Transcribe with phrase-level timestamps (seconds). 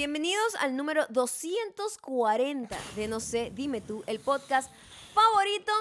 [0.00, 4.72] Bienvenidos al número 240 de No sé, dime tú, el podcast
[5.12, 5.72] favorito.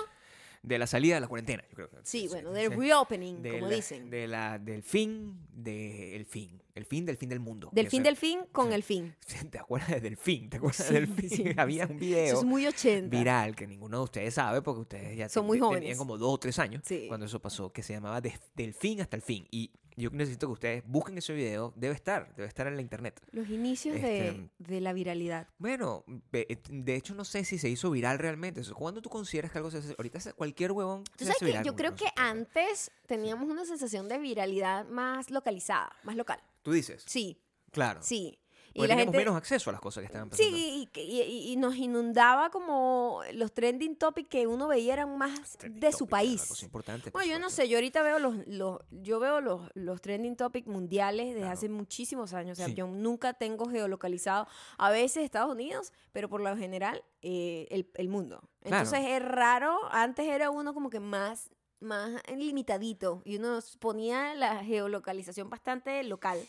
[0.61, 1.89] De la salida de la cuarentena, yo creo.
[1.89, 4.09] que- Sí, bueno, del reopening, De como la- dicen.
[4.09, 6.61] De la, del fin del fin.
[6.75, 7.69] El fin del fin del mundo.
[7.71, 9.15] Del fin del fin con el fin.
[9.49, 10.49] ¿Te acuerdas de Delfín?
[10.49, 11.29] ¿Te acuerdas Sí, de Delfín?
[11.29, 13.17] sí, Había un Eso video es muy 80.
[13.17, 15.79] viral que ninguno de ustedes sabe porque ustedes ya Son muy jóvenes.
[15.79, 17.05] tenían como dos o tres años Sí.
[17.07, 19.47] cuando eso pasó, que se llamaba De- Del fin hasta el fin.
[19.49, 21.73] Y yo necesito que ustedes busquen ese video.
[21.75, 23.19] Debe estar, debe estar en la internet.
[23.31, 25.47] Los inicios de, Este- de la viralidad.
[25.57, 28.61] Bueno, eh, de hecho no sé si se hizo viral realmente.
[28.73, 29.95] ¿Cuándo tú consideras que algo se hace?
[29.97, 33.65] Ahorita cualquier huevón Tú se sabes hace que viral yo creo que antes teníamos una
[33.65, 36.39] sensación de viralidad más localizada, más local.
[36.63, 38.01] Tú dices, Sí, claro.
[38.03, 38.39] sí.
[38.85, 39.17] Y la teníamos gente...
[39.25, 40.51] menos acceso a las cosas que estaban pasando.
[40.57, 45.57] Sí, y, y- y- nos inundaba como los trending topics que uno veía eran más
[45.57, 46.45] Trending de su país.
[46.47, 49.69] cosa importante, por Bueno, yo no sé, yo ahorita veo los, los yo veo los,
[49.75, 51.53] los trending topics mundiales desde Claro.
[51.53, 52.53] hace muchísimos años.
[52.53, 52.73] O sea, Sí.
[52.75, 58.09] yo nunca tengo geolocalizado, a veces Estados Unidos, pero por lo general eh, el, el
[58.09, 58.41] mundo.
[58.61, 58.83] Claro.
[58.83, 61.49] Entonces es raro, antes era uno como que más,
[61.81, 66.39] más limitadito y uno ponía la geolocalización bastante local.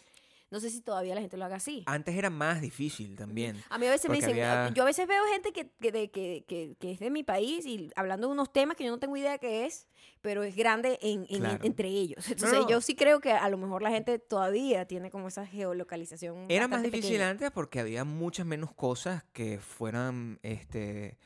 [0.50, 1.84] No sé si todavía la gente lo haga así.
[1.86, 3.56] Antes era más difícil también.
[3.70, 6.10] A mí a veces me dicen, había- yo a veces veo gente que, que, de-
[6.10, 8.98] que, que- que es de mi país y hablando de unos temas que yo no
[8.98, 9.86] tengo idea qué es,
[10.20, 11.64] pero es grande en, en- Claro.
[11.64, 12.28] entre ellos.
[12.30, 12.68] Entonces no.
[12.68, 16.46] yo sí creo que a lo mejor la gente todavía tiene como esa geolocalización.
[16.48, 17.30] Era más difícil pequeña.
[17.30, 21.16] antes porque había muchas menos cosas que fueran, este,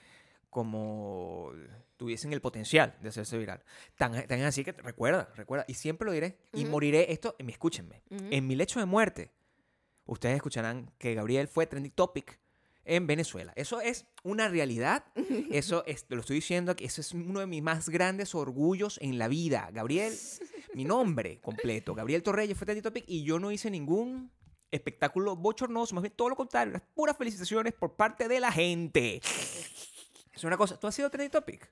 [0.54, 1.50] como
[1.96, 3.64] tuviesen el potencial de hacerse viral.
[3.98, 6.70] Tan, tan así que recuerda, recuerda, y siempre lo diré, y Ujú.
[6.70, 8.26] moriré, esto, y escúchenme, Ujú.
[8.30, 9.32] en mi lecho de muerte,
[10.06, 12.38] ustedes escucharán que Gabriel fue trending topic
[12.84, 13.52] en Venezuela.
[13.56, 15.04] Eso es una realidad,
[15.50, 19.18] eso es, lo estoy diciendo aquí, eso es uno de mis más grandes orgullos en
[19.18, 19.70] la vida.
[19.72, 20.14] Gabriel,
[20.72, 24.30] mi nombre completo, Gabriel Torreyes fue trending topic y yo no hice ningún
[24.70, 29.20] espectáculo bochornoso, más bien todo lo contrario, las puras felicitaciones por parte de la gente.
[30.34, 31.70] Es una cosa, ¿tú has sido trending topic?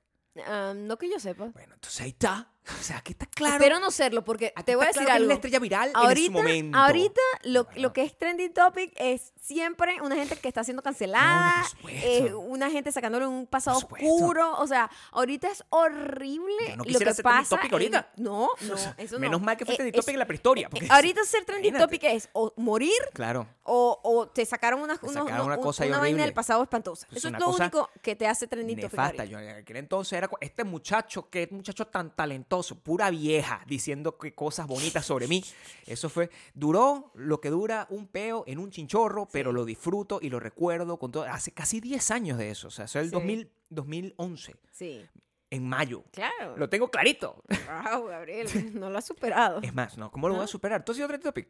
[0.75, 1.45] No que yo sepa.
[1.47, 2.52] Bueno, entonces ahí está.
[2.79, 3.55] O sea, aquí está claro.
[3.55, 5.25] Espero no serlo porque aquí te voy a decir claro que es algo.
[5.27, 6.77] una estrella viral en Ahorita, su momento.
[6.77, 11.63] ahorita lo, lo que es trending topic es siempre una gente que está siendo cancelada,
[11.69, 12.07] supuesto.
[12.07, 14.53] eh, una gente sacándole un pasado oscuro.
[14.59, 17.55] O sea, ahorita es horrible Yo no lo que ser pasa.
[17.57, 18.09] topic ahorita.
[18.17, 19.19] en- no, no, eso no.
[19.19, 20.67] Menos mal que fue Eh, trending es- topic en la prehistoria.
[20.67, 21.97] eh, porque- ahorita ser trending Imagínate.
[21.97, 23.47] topic es o morir Claro.
[23.63, 26.63] o, o te sacaron una, Te unos- sacaron una un- cosa una vaina del pasado
[26.63, 27.07] espantosa.
[27.11, 28.91] Es Eso es una lo único que te hace trending topic.
[28.93, 29.23] Nefasta.
[29.23, 29.25] ahorita.
[29.25, 32.52] Yo en aquel entonces era este muchacho, qué muchacho tan talentoso,
[32.83, 35.43] pura vieja, diciendo que cosas bonitas sobre mí.
[35.87, 40.29] Eso fue, duró lo que dura un peo en un chinchorro, pero lo disfruto y
[40.29, 41.23] lo recuerdo con todo.
[41.23, 43.15] Hace casi 10 años de eso, o sea, eso es el Sí.
[43.15, 45.05] 2000, 2011, Sí,
[45.49, 46.03] en mayo.
[46.11, 46.55] claro.
[46.57, 47.43] Lo tengo clarito.
[47.91, 48.47] Wow, Gabriel,
[48.79, 49.59] no lo has superado.
[49.61, 50.45] Es más, no, ¿cómo lo voy ¿No?
[50.45, 50.83] a superar?
[50.85, 51.49] ¿Tú has sido trending topic?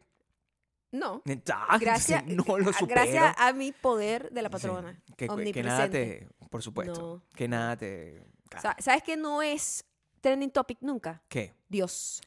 [0.92, 1.22] No.
[1.80, 2.86] Gracias, no lo a- supero.
[3.02, 5.02] gracias a mi poder de la Sí, patrona.
[5.16, 5.68] que, que omnipresente.
[5.68, 8.22] nada te, por supuesto, No, que nada te...
[8.48, 8.76] claro.
[8.78, 9.84] ¿Sabes qué no es
[10.24, 11.22] trending topic nunca?
[11.28, 11.54] ¿Qué?
[11.68, 12.20] Dios.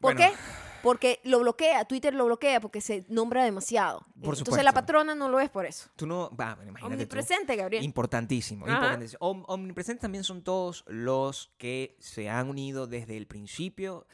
[0.00, 0.30] ¿Por Bueno.
[0.32, 0.36] qué?
[0.82, 4.00] Porque lo bloquea, Twitter lo bloquea porque se nombra demasiado.
[4.00, 4.62] Por Entonces supuesto.
[4.64, 5.88] la patrona no lo es por eso.
[5.94, 6.28] Tú no...
[6.30, 7.14] Va, bueno, imagínate tú.
[7.14, 7.84] Omnipresente, Gabriel.
[7.84, 9.18] Importantísimo, importantísimo.
[9.20, 14.06] Om- omnipresentes también son todos los que se han unido desde el principio.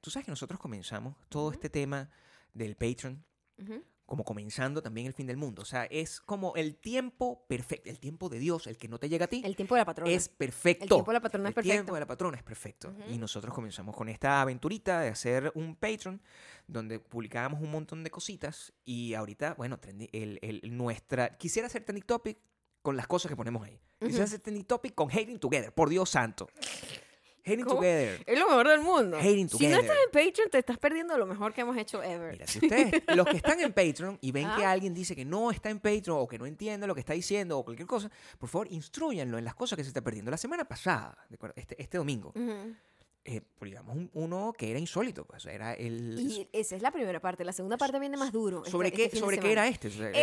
[0.00, 2.08] Tú sabes que nosotros comenzamos todo este tema
[2.52, 3.24] del Patreon
[3.60, 3.82] Ujú.
[4.06, 5.62] Como comenzando también el fin del mundo.
[5.62, 9.08] O sea, es como el tiempo perfecto, el tiempo de Dios, el que no te
[9.08, 10.10] llega a ti, El tiempo de la patrona.
[10.10, 10.84] es perfecto.
[10.84, 11.74] El tiempo de la patrona es El perfecto.
[11.74, 12.88] tiempo de la patrona es perfecto.
[12.90, 13.12] Ujú.
[13.12, 16.20] Y nosotros comenzamos con esta aventurita de hacer un Patreon
[16.66, 19.78] donde publicábamos un montón de cositas y ahorita, bueno,
[20.12, 21.36] el, el- nuestra...
[21.36, 22.38] Quisiera hacer trending topic
[22.82, 23.80] con las cosas que ponemos ahí.
[24.00, 26.46] Quisiera hacer trending topic con Hating Together, por Dios santo.
[27.46, 27.76] Hating ¿Cómo?
[27.76, 28.22] Together.
[28.26, 29.18] Es lo mejor del mundo.
[29.18, 29.98] Hating Si no estás together.
[30.04, 32.32] en Patreon, te estás perdiendo lo mejor que hemos hecho ever.
[32.32, 34.70] Mira, si ustedes, los que están en Patreon y ven que Ah.
[34.72, 37.58] alguien dice que no está en Patreon o que no entiende lo que está diciendo
[37.58, 40.30] o cualquier cosa, por favor, instruyanlo en las cosas que se está perdiendo.
[40.30, 41.54] La semana pasada, ¿de acuerdo?
[41.58, 42.74] este, este domingo, Ujú.
[43.26, 46.18] eh, publicamos un- uno que era insólito, pues era el...
[46.20, 47.44] Y esa es la primera parte.
[47.44, 48.58] La segunda parte viene más duro.
[48.60, 49.88] este- ¿Sobre este qué, de sobre qué era este?
[49.88, 50.14] Este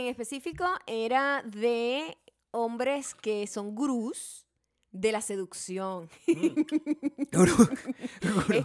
[0.00, 2.16] en específico era de
[2.50, 4.44] hombres que son gurús
[4.90, 6.08] de la seducción.
[6.26, 6.54] es,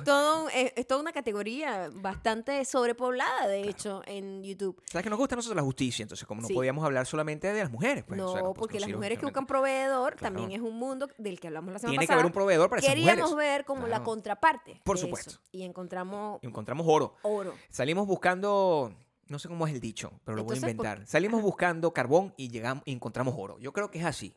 [0.03, 4.81] todo, es, es toda una categoría bastante sobrepoblada, de hecho, en YouTube.
[4.85, 6.03] ¿Sabes que nos gusta a nosotros la justicia?
[6.03, 6.53] Entonces, como no Sí.
[6.53, 9.45] podíamos hablar solamente de las mujeres, pues, no, o sea, porque las mujeres que buscan
[9.45, 10.35] proveedor Claro.
[10.35, 12.19] también es un mundo del que hablamos la semana Tiene que pasada.
[12.21, 13.51] haber un proveedor para esas Queríamos mujeres.
[13.53, 14.81] ver como la contraparte.
[14.83, 15.31] Por supuesto.
[15.31, 17.15] eso, y encontramos Y encontramos oro.
[17.23, 17.53] oro.
[17.69, 18.93] Salimos buscando,
[19.27, 21.07] no sé cómo es el dicho, pero lo voy a Entonces, ¿por- inventar.
[21.07, 23.57] Salimos buscando carbón y llegamos y encontramos oro.
[23.59, 24.33] Yo creo que es así.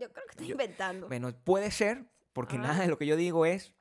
[0.00, 1.08] Yo creo que estoy Yo- inventando.
[1.08, 2.60] Bueno, puede ser, porque Ah.
[2.60, 3.72] nada de lo que yo digo es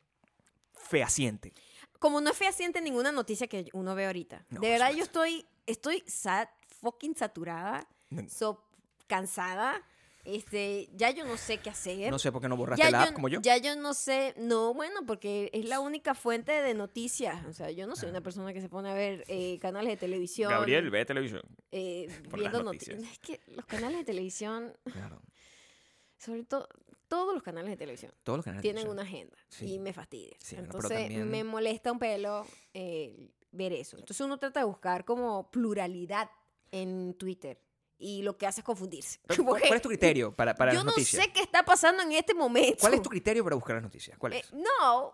[0.74, 1.54] fehaciente.
[2.00, 4.46] Como no es fehaciente ninguna noticia que uno ve ahorita.
[4.50, 6.48] No, de verdad, yo estoy, estoy sad
[6.82, 8.64] fucking saturada, No- so
[9.08, 9.82] cansada.
[10.26, 12.12] Este, ya yo no sé qué hacer.
[12.12, 13.42] No sé por qué no borraste ya la app yo, como yo.
[13.42, 17.44] Ya yo no sé, no, bueno, porque es la única fuente de noticias.
[17.46, 19.98] O sea, yo no soy una persona que se pone a ver eh, canales de
[19.98, 20.52] televisión.
[20.66, 21.42] ve televisión.
[21.72, 22.98] eh, viendo noticias.
[23.00, 23.14] noticias.
[23.14, 25.22] Es que los canales de televisión, Claro.
[26.20, 26.68] Sobre todo,
[27.08, 29.08] todos los canales de televisión Todos los canales de tienen televisión.
[29.08, 29.74] una agenda Sí.
[29.74, 30.36] y me fastidia.
[30.40, 33.98] Sí, bueno, pero Entonces también- me molesta un pelo eh, ver eso.
[33.98, 36.30] Entonces uno trata de buscar como pluralidad
[36.72, 37.60] en Twitter
[38.02, 39.20] y lo que hace es confundirse.
[39.36, 41.24] Como ¿Cuál, es tu criterio para, para yo las no noticias?
[41.26, 42.78] sé qué está pasando en este momento.
[42.82, 44.18] ¿Cuál es tu criterio para buscar las noticias?
[44.18, 45.14] ¿Cuál Eh, no,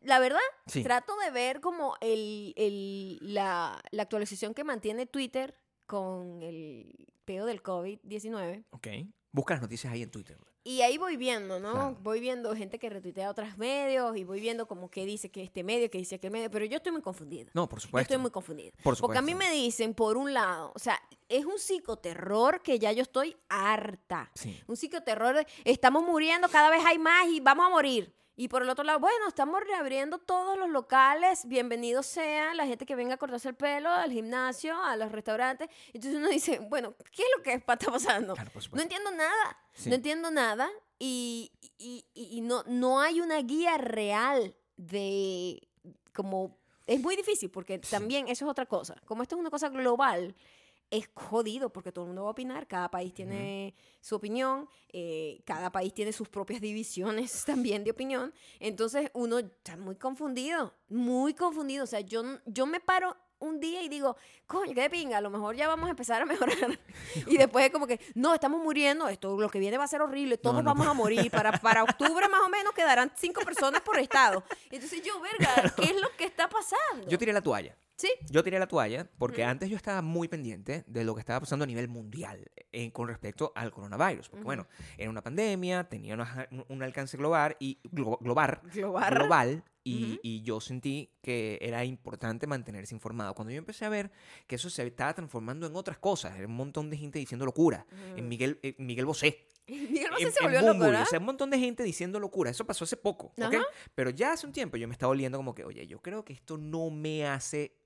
[0.00, 0.82] la verdad, Sí.
[0.82, 5.54] trato de ver como el, el- la, la actualización que mantiene Twitter
[5.86, 6.94] con el
[7.24, 8.64] peo del COVID-19.
[8.70, 8.88] Ok.
[9.32, 10.38] Busca las noticias ahí en Twitter.
[10.66, 11.72] Y ahí voy viendo, ¿no?
[11.72, 11.98] Claro.
[12.00, 15.62] Voy viendo gente que retuitea otros medios y voy viendo como que dice que este
[15.62, 17.50] medio, que dice aquel medio, pero yo estoy muy confundida.
[17.52, 18.14] No, por Yo supuesto.
[18.14, 18.70] estoy muy confundida.
[18.82, 19.52] Por Porque a mí supuesto.
[19.52, 20.98] me dicen, por un lado, o sea,
[21.28, 24.30] es un psicoterror que ya yo estoy harta.
[24.34, 24.58] Sí.
[24.66, 28.14] Un psicoterror de estamos muriendo, cada vez hay más y vamos a morir.
[28.36, 32.84] Y por el otro lado, bueno, estamos reabriendo todos los locales, bienvenidos sean la gente
[32.84, 35.68] que venga a cortarse el pelo, al gimnasio, a los restaurantes.
[35.92, 38.34] Entonces uno dice, bueno, ¿qué es lo que está pasando?
[38.34, 39.88] Claro, No entiendo nada, Sí.
[39.88, 45.68] no entiendo nada y, y- y- y no, no hay una guía real de
[46.12, 46.58] como...
[46.86, 48.96] Es muy difícil porque también eso es otra cosa.
[49.06, 50.34] Como esto es una cosa global,
[50.94, 55.42] es jodido porque todo el mundo va a opinar, cada país tiene su opinión, eh,
[55.44, 61.34] cada país tiene sus propias divisiones también de opinión, entonces uno está muy confundido, muy
[61.34, 65.18] confundido, o sea, yo, yo me paro un día y digo, coño, qué de pinga,
[65.18, 66.78] a lo mejor ya vamos a empezar a mejorar.
[67.26, 70.00] Y después es como que, no, estamos muriendo, esto lo que viene va a ser
[70.00, 71.30] horrible, todos no vamos a morir.
[71.30, 74.42] Para, para octubre más o menos quedarán cinco personas por estado.
[74.70, 77.08] Entonces yo, verga, ¿qué es lo que está pasando?
[77.08, 77.76] Yo tiré la toalla.
[77.96, 81.40] Sí, Yo tiré la toalla porque antes yo estaba muy pendiente de lo que estaba
[81.40, 84.28] pasando a nivel mundial eh, con respecto al coronavirus.
[84.28, 84.66] Porque, bueno,
[84.98, 89.14] era una pandemia, tenía una- un, alcance global y, glo- global, global.
[89.14, 93.34] global y, yo sentí que era importante mantenerse informado.
[93.34, 94.10] Cuando yo empecé a ver
[94.46, 97.86] que eso se estaba transformando en otras cosas, era un montón de gente diciendo locura.
[98.16, 99.46] En Miguel, en Miguel Bosé.
[99.68, 101.02] Miguel Bosé en, se volvió ¿verdad?
[101.02, 102.50] O sea, un montón de gente diciendo locura.
[102.50, 103.54] Eso pasó hace poco, ¿ok?
[103.54, 103.64] Ajá.
[103.94, 106.32] Pero ya hace un tiempo yo me estaba oliendo como que, oye, yo creo que
[106.32, 107.76] esto no me hace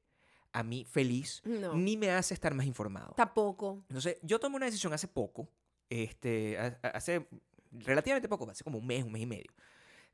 [0.52, 1.74] a mí feliz, No.
[1.74, 3.12] ni me hace estar más informado.
[3.16, 3.84] Tampoco.
[3.88, 5.48] Entonces, yo tomé una decisión hace poco,
[5.90, 7.26] este, ha- ha- hace
[7.72, 9.52] relativamente poco, hace como un mes, un mes y medio,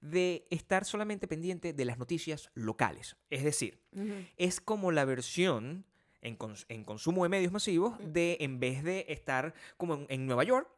[0.01, 3.17] de estar solamente pendiente de las noticias locales.
[3.31, 3.81] Es decir,
[4.37, 5.85] es como la versión
[6.21, 10.27] en, cons- en consumo de medios masivos de, en vez de estar como en, en
[10.27, 10.69] Nueva York,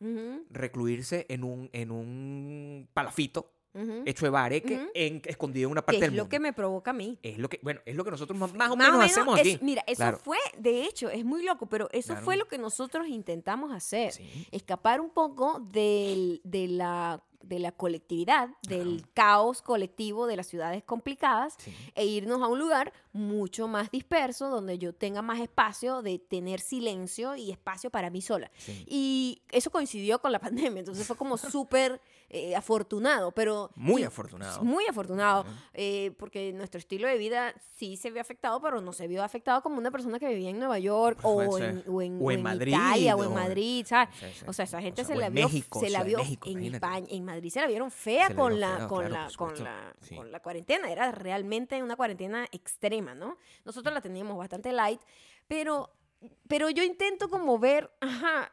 [0.51, 4.03] recluirse en un, en un palafito ujú.
[4.07, 4.87] hecho de bareque, Ujú.
[4.95, 6.31] en, escondido en una parte es del lo mundo.
[6.31, 7.19] que me provoca a mí.
[7.23, 9.55] Es lo que, bueno, es lo que nosotros más, más o Más menos hacemos es-
[9.57, 9.65] aquí.
[9.65, 10.19] Mira, eso Claro.
[10.19, 12.25] fue, de hecho, es muy loco, pero eso Claro.
[12.25, 14.13] fue lo que nosotros intentamos hacer.
[14.13, 14.47] Sí.
[14.51, 20.83] Escapar un poco del- de, la, de la colectividad, del caos colectivo de las ciudades
[20.83, 21.73] complicadas Sí.
[21.95, 26.59] e irnos a un lugar mucho más disperso, donde yo tenga más espacio de tener
[26.61, 28.51] silencio y espacio para mí sola.
[28.59, 28.85] Sí.
[28.89, 30.41] Y eso coincidió con la
[30.75, 33.71] pandemia, entonces fue como súper eh, afortunado, pero...
[33.77, 34.63] Muy afortunado.
[34.65, 35.51] Muy afortunado, Ujú.
[35.75, 39.63] eh, porque nuestro estilo de vida sí se vio afectado, pero no se vio afectado
[39.63, 42.43] como una persona que vivía en Nueva York o en, o en, O en en
[42.43, 44.09] Madrid, Italia o en Madrid, ¿sabes?
[44.19, 44.45] Sí, sí.
[44.49, 46.49] O sea, esa gente O se sea, o la vio, México, se la vio México,
[46.49, 46.77] en imagínate.
[46.87, 49.95] España, en Madrid se la vieron fea Se con la, con claro, la, con la,
[50.01, 50.17] Sí.
[50.17, 50.91] con la cuarentena.
[50.91, 53.39] Era realmente una cuarentena extrema, ¿no?
[53.65, 55.01] Nosotros la teníamos bastante light,
[55.47, 55.91] pero,
[56.49, 58.51] pero yo intento como ver, ajá,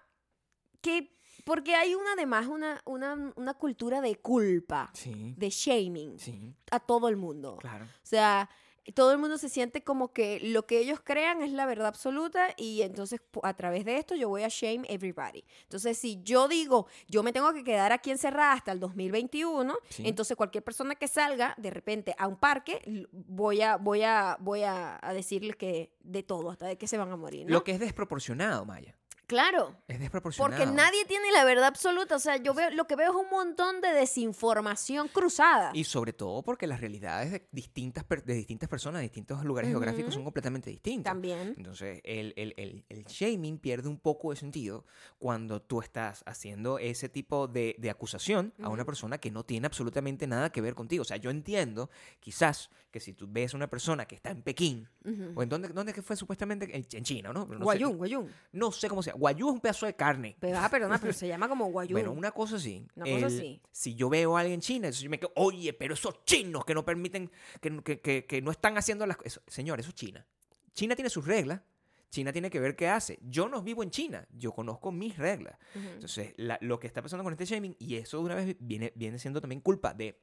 [0.81, 1.12] que
[1.43, 5.33] porque hay una además una, una, una cultura de culpa, Sí.
[5.38, 7.57] de shaming Sí, a todo el mundo.
[7.59, 7.85] claro.
[7.85, 8.50] O sea,
[8.95, 12.50] todo el mundo se siente como que lo que ellos crean es la verdad absoluta
[12.57, 15.45] y entonces a través de esto yo voy a shame everybody.
[15.62, 20.03] Entonces, si yo digo, yo me tengo que quedar aquí encerrada hasta el 2021, Sí.
[20.05, 24.63] entonces cualquier persona que salga de repente a un parque, voy a, voy a, voy
[24.63, 27.45] a, a decirles que de todo, hasta de que se van a morir.
[27.45, 27.53] ¿no?
[27.53, 28.97] Lo que es desproporcionado, Maya.
[29.33, 29.75] Claro.
[29.87, 30.55] Es desproporcionado.
[30.57, 32.15] Porque nadie tiene la verdad absoluta.
[32.15, 35.71] O sea, yo veo, lo que veo es un montón de desinformación cruzada.
[35.73, 40.13] Y sobre todo porque las realidades de distintas, de distintas personas, de distintos lugares geográficos
[40.13, 41.11] son completamente distintas.
[41.11, 41.55] También.
[41.57, 44.85] Entonces, el, el, el, el shaming pierde un poco de sentido
[45.17, 49.65] cuando tú estás haciendo ese tipo de, de acusación a una persona que no tiene
[49.67, 51.01] absolutamente nada que ver contigo.
[51.01, 54.41] O sea, yo entiendo, quizás, que si tú ves a una persona que está en
[54.43, 54.87] Pekín,
[55.35, 57.45] o en dónde, dónde que fue supuestamente, en, China, ¿no?
[57.45, 58.31] No sé- Guayún, guayún.
[58.51, 59.19] no sé cómo se llama.
[59.23, 60.35] Guayú es un pedazo de carne.
[60.41, 61.93] Pero, ah, perdona, pero se llama como guayún.
[61.93, 62.85] Bueno, una cosa así.
[62.95, 63.61] Una cosa El- así.
[63.71, 66.73] Si yo veo a alguien en China, yo me quedo, oye, pero esos chinos que
[66.73, 69.41] no permiten, que, que, que, que no están haciendo las cosas.
[69.47, 70.25] Señor, eso es China.
[70.73, 71.61] China tiene sus reglas.
[72.09, 73.17] China tiene que ver qué hace.
[73.23, 75.57] Yo no vivo en China, yo conozco mis reglas.
[75.73, 78.91] Entonces, la- lo que está pasando con este shaming, y eso de una vez viene,
[78.95, 80.19] viene siendo también culpa de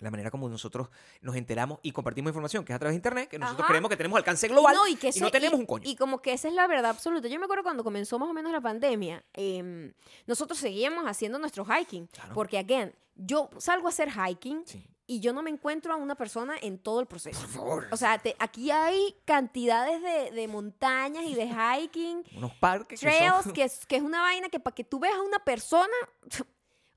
[0.00, 0.88] la manera como nosotros
[1.20, 3.68] nos enteramos y compartimos información, que es a través de Internet, que nosotros Ajá.
[3.72, 5.88] creemos que tenemos alcance global no, y, que y no ese- tenemos un coño.
[5.88, 7.28] Y como que esa es la verdad absoluta.
[7.28, 9.92] Yo me acuerdo cuando comenzó más o menos la pandemia, em,
[10.26, 12.06] nosotros seguíamos haciendo nuestro hiking.
[12.08, 12.34] Claro.
[12.34, 14.86] Porque, again, yo salgo a hacer hiking Sí.
[15.06, 17.40] y yo no me encuentro a una persona en todo el proceso.
[17.40, 17.86] Por favor.
[17.90, 23.06] O sea, te- aquí hay cantidades de, de montañas y de hiking, unos parques que
[23.06, 25.38] trails, son- que es, que es una vaina que para que tú veas a una
[25.40, 25.92] persona,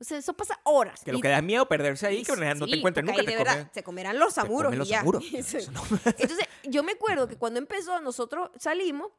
[0.03, 1.01] o sea, eso pasa horas.
[1.01, 3.22] que lo que da es miedo perderse ahí, que no te sí, porque nunca.
[3.22, 5.00] ahí Te de verdad, comen, se comerán los te samuros comen y los ya.
[6.19, 9.12] Entonces, yo me acuerdo que cuando empezó, nosotros salimos,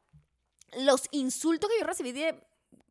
[0.81, 2.39] los insultos que yo recibí de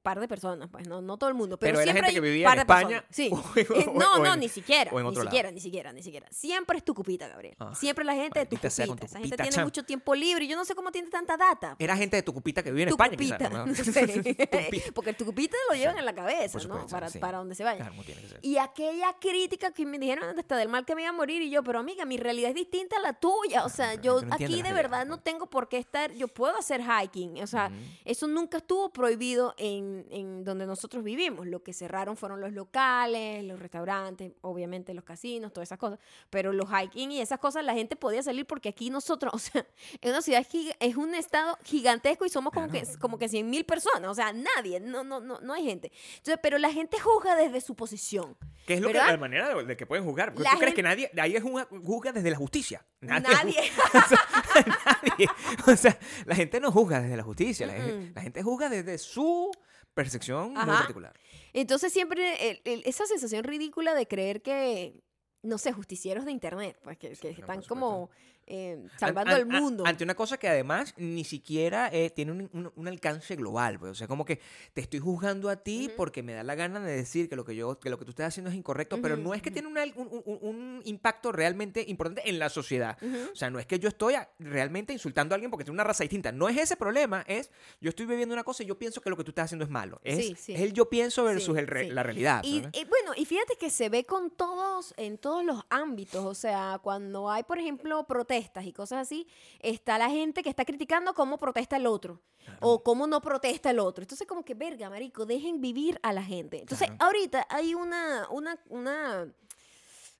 [0.03, 2.29] par de personas, pues no, no todo el mundo, pero, Pero era siempre gente que
[2.29, 3.05] vivía par en de España personas.
[3.09, 3.29] Sí.
[3.73, 5.21] o en- Eh, o- no, o no, en- ni siquiera, en ni lado.
[5.23, 6.27] siquiera, ni siquiera, ni siquiera.
[6.29, 7.55] Siempre es tu cupita, Gabriel.
[7.59, 7.73] Ah.
[7.73, 8.61] Siempre la gente de tu cupita.
[8.61, 10.45] tu Esa gente cupita, tiene mucho tiempo libre.
[10.45, 11.75] y Yo no sé cómo tiene tanta data.
[11.79, 13.11] Era gente de tu cupita que vive en Tu España.
[13.11, 13.49] cupita.
[13.49, 13.65] ¿no?
[13.65, 14.91] No sé.
[14.93, 16.73] Porque el tucupita lo llevan en la cabeza, Por ¿no?
[16.75, 17.19] supuesto, Para, sí.
[17.19, 17.77] para donde se vaya.
[17.87, 18.39] Claro, tiene que ser.
[18.41, 21.49] Y aquella crítica que me dijeron hasta del mal que me iba a morir y
[21.49, 23.63] yo, pero amiga, mi realidad es distinta a la tuya.
[23.65, 27.41] O sea, yo aquí de verdad no tengo por qué estar, yo puedo hacer hiking.
[27.41, 27.71] O sea,
[28.05, 29.53] eso nunca estuvo prohibido
[29.99, 31.47] en, en donde nosotros vivimos.
[31.47, 35.99] Lo que cerraron fueron los locales, los restaurantes, obviamente los casinos, todas esas cosas.
[36.29, 39.65] Pero los hiking y esas cosas la gente podía salir porque aquí nosotros, o sea,
[40.01, 40.45] es una ciudad,
[40.79, 44.09] es un estado gigantesco y somos como que, como que 100 mil personas.
[44.09, 45.91] O sea, nadie, no, no, no, no hay gente.
[46.17, 48.35] Entonces, pero la gente juzga desde su posición.
[48.65, 50.33] ¿Qué es lo que, la manera de, de que pueden juzgar?
[50.33, 52.85] Porque La ¿Tú crees gente- que nadie, ahí es juzga, juzga desde la justicia?
[53.01, 53.27] Nadie.
[53.33, 55.27] nadie.
[55.67, 58.13] O sea, la gente no juzga desde la justicia, la, Mm-mm.
[58.15, 59.51] la gente juzga desde su
[59.93, 61.13] percepción muy particular.
[61.53, 65.03] Entonces siempre el- el- esa sensación ridícula de creer que,
[65.43, 68.09] no sé, justicieros de internet, pues que, están como
[68.47, 69.83] eh, An- salvando an- el an- mundo.
[69.85, 73.79] Ante una cosa que además ni siquiera eh, tiene un, un- un alcance global.
[73.79, 73.91] Pues.
[73.91, 74.39] O sea, como que
[74.73, 77.55] te estoy juzgando a ti porque me da la gana de decir que lo que
[77.55, 79.83] yo que lo que tú estás haciendo es incorrecto, pero no es que tiene una-
[79.95, 80.09] un,
[80.41, 82.97] un- impacto realmente importante en la sociedad.
[83.31, 85.83] O sea, no es que yo estoy a- realmente insultando a alguien porque tiene una
[85.83, 86.31] raza distinta.
[86.31, 89.17] No es ese problema, es yo estoy viviendo una cosa y yo pienso que lo
[89.17, 90.01] que tú estás haciendo es malo.
[90.03, 90.53] Es, Sí, sí.
[90.53, 91.91] es el yo pienso versus Sí, el re- sí.
[91.91, 92.41] la realidad.
[92.43, 96.25] Y bueno, y fíjate que se ve con todos, en todos los ámbitos.
[96.25, 98.32] O sea, cuando hay, por ejemplo, protestas
[98.65, 99.27] y cosas así,
[99.59, 102.21] está la gente que está criticando cómo protesta el otro.
[102.59, 104.03] O cómo no protesta el otro.
[104.03, 106.59] Entonces, como que, verga, marico, dejen vivir a la gente.
[106.59, 107.05] Entonces, Claro.
[107.05, 109.33] ahorita hay una, una, una,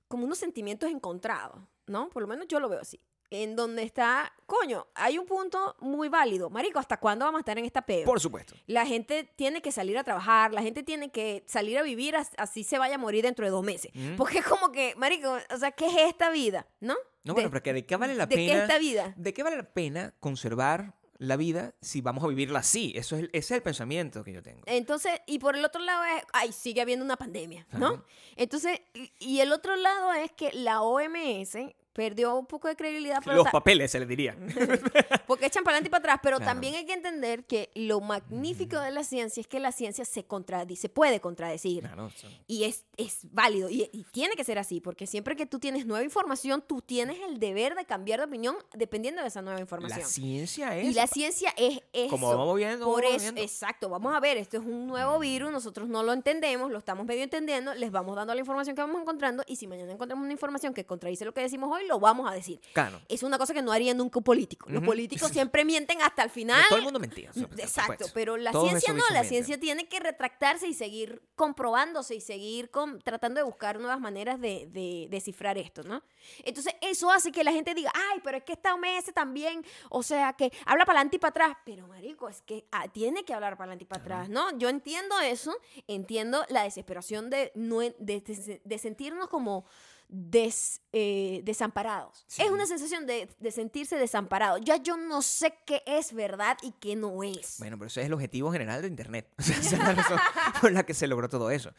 [0.08, 2.08] como unos sentimientos encontrados, ¿no?
[2.08, 2.98] Por lo menos yo lo veo así.
[3.30, 6.50] En donde está, coño, hay un punto muy válido.
[6.50, 8.04] Marico, ¿hasta cuándo vamos a estar en esta peo?
[8.06, 8.54] Por supuesto.
[8.66, 12.30] La gente tiene que salir a trabajar, la gente tiene que salir a vivir, as-
[12.38, 13.90] así se vaya a morir dentro de dos meses.
[13.94, 14.16] Mm.
[14.16, 16.66] Porque es como que, marico, o sea, ¿qué es esta vida?
[16.80, 16.94] ¿No?
[17.24, 18.52] No, De- bueno, pero que ¿de qué vale la ¿De pena?
[18.52, 19.14] qué es esta vida?
[19.16, 22.92] ¿De qué vale la pena conservar la vida si vamos a vivirla así?
[22.96, 24.62] Eso es el, ese es el pensamiento que yo tengo.
[24.66, 27.86] Entonces, y por el otro lado es, ay, sigue habiendo una pandemia, ¿no?
[27.86, 28.04] Ajá.
[28.36, 28.80] Entonces,
[29.18, 31.56] y el otro lado es que la OMS
[31.94, 34.36] perdió un poco de credibilidad, pero Los papeles, se les diría.
[35.26, 36.50] porque echan para adelante y para atrás, pero Claro.
[36.50, 40.24] también hay que entender que lo magnífico de la ciencia es que la ciencia se
[40.24, 41.80] contradice, se puede contradecir.
[41.84, 42.10] Claro,
[42.46, 45.86] Y es, es válido y, y tiene que ser así, porque siempre que tú tienes
[45.86, 50.00] nueva información, tú tienes el deber de cambiar de opinión dependiendo de esa nueva información.
[50.00, 50.88] La ciencia es...
[50.88, 52.10] y la ciencia es eso.
[52.10, 53.40] Como vamos viendo, Por vamos eso, viendo.
[53.40, 57.06] exacto, vamos a ver, esto es un nuevo virus, nosotros no lo entendemos, lo estamos
[57.06, 60.32] medio entendiendo, les vamos dando la información que vamos encontrando y si mañana encontramos una
[60.32, 62.60] información que contradice lo que decimos hoy, lo vamos a decir.
[62.72, 63.00] Claro.
[63.08, 64.68] Es una cosa que no haría nunca un político.
[64.70, 66.62] Los políticos siempre mienten hasta el final.
[66.68, 67.30] Todo el mundo mentía.
[67.32, 68.06] por Exacto, supuesto.
[68.14, 69.28] pero la Todos ciencia no, la mienten.
[69.28, 74.40] ciencia tiene que retractarse y seguir comprobándose y seguir con- tratando de buscar nuevas maneras
[74.40, 76.02] de, de descifrar esto, ¿no?
[76.44, 80.02] Entonces eso hace que la gente diga, ay, pero es que esta OMS también, o
[80.02, 83.34] sea, que habla para adelante y para atrás, pero marico, es que ah, tiene que
[83.34, 84.56] hablar para adelante y para atrás, ¿no?
[84.58, 85.54] Yo entiendo eso,
[85.86, 89.64] entiendo la desesperación de sentirnos como
[90.08, 92.24] des- eh, desamparados.
[92.28, 92.42] Sí.
[92.42, 94.58] Es una sensación de, de sentirse desamparado.
[94.58, 97.56] Ya yo no sé qué es verdad y qué no es.
[97.58, 99.28] Bueno, pero ese es el objetivo general de Internet.
[99.38, 100.18] O sea, esa es la razón
[100.60, 101.72] por la que se logró todo eso.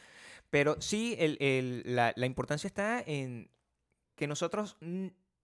[0.50, 3.50] Pero sí, el- el- la, la importancia está en
[4.15, 4.77] que nosotros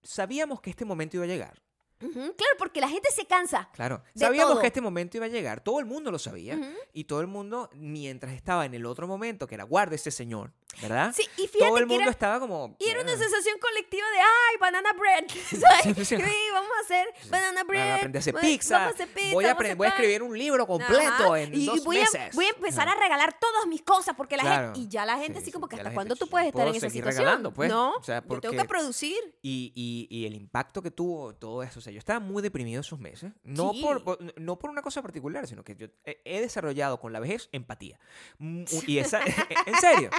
[0.04, 1.62] sabíamos que este momento iba a llegar.
[2.00, 3.70] Claro, porque la gente se cansa.
[3.74, 4.62] Claro, sabíamos todo.
[4.62, 5.62] que este momento iba a llegar.
[5.64, 6.58] Todo el mundo lo sabía.
[6.94, 10.52] Y todo el mundo, mientras estaba en el otro momento, que era guarda ese señor,
[10.82, 11.14] ¿verdad?
[11.16, 12.76] Sí, y Todo fíjate el que mundo era, estaba como...
[12.80, 15.26] y era una sensación colectiva de, ay, banana bread.
[15.84, 15.98] ¿sabes?
[16.08, 16.16] Sí,
[16.54, 17.82] vamos a hacer banana bread.
[17.84, 18.78] Voy a aprender a hacer pizza.
[18.80, 19.34] Vamos a hacer pizza.
[19.34, 21.84] voy, a vamos apre- hacer voy a escribir un libro completo Ajá, en y dos
[21.84, 22.16] voy meses.
[22.16, 22.98] A, voy a empezar Ajá.
[22.98, 24.66] a regalar todas mis cosas porque la Claro.
[24.68, 26.68] gente y ya la gente Sí, así sí, como que hasta cuándo tú puedes estar
[26.68, 27.70] en esa situación regalando, pues.
[27.70, 31.34] no O sea, yo tengo que porque- producir Y, y, y el impacto que tuvo
[31.36, 31.80] todo eso.
[31.80, 33.32] O sea, yo estaba muy deprimido esos meses.
[33.44, 33.82] No, Sí.
[33.82, 37.20] por, por- no por una cosa particular, sino que yo he, he desarrollado con la
[37.20, 38.00] vejez empatía.
[38.38, 39.22] Mm, Y esa,
[39.66, 40.10] en serio.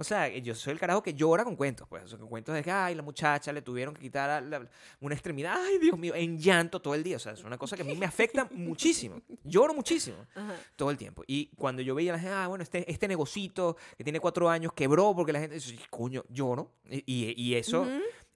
[0.00, 1.86] O sea, yo soy el carajo que llora con cuentos.
[1.86, 4.40] Pues, o sea, con cuentos de que, ay, la muchacha le tuvieron que quitar a
[4.40, 4.66] la-
[5.00, 5.54] una extremidad.
[5.62, 7.16] Ay, Dios mío, en llanto todo el día.
[7.16, 9.20] O sea, es una cosa que a mí me afecta muchísimo.
[9.44, 10.54] Lloro muchísimo Ajá.
[10.74, 11.22] todo el tiempo.
[11.26, 14.48] Y cuando yo veía a la gente, ah, bueno, este, este negocito que tiene cuatro
[14.48, 16.72] años quebró porque la gente dice, coño, lloro.
[16.90, 17.86] Y, eso,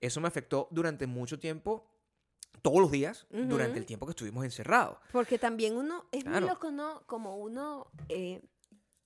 [0.02, 1.88] eso me afectó durante mucho tiempo,
[2.62, 4.98] todos los días, durante el tiempo que estuvimos encerrados.
[5.12, 6.40] porque también uno es Claro.
[6.42, 8.42] muy loco no como uno eh,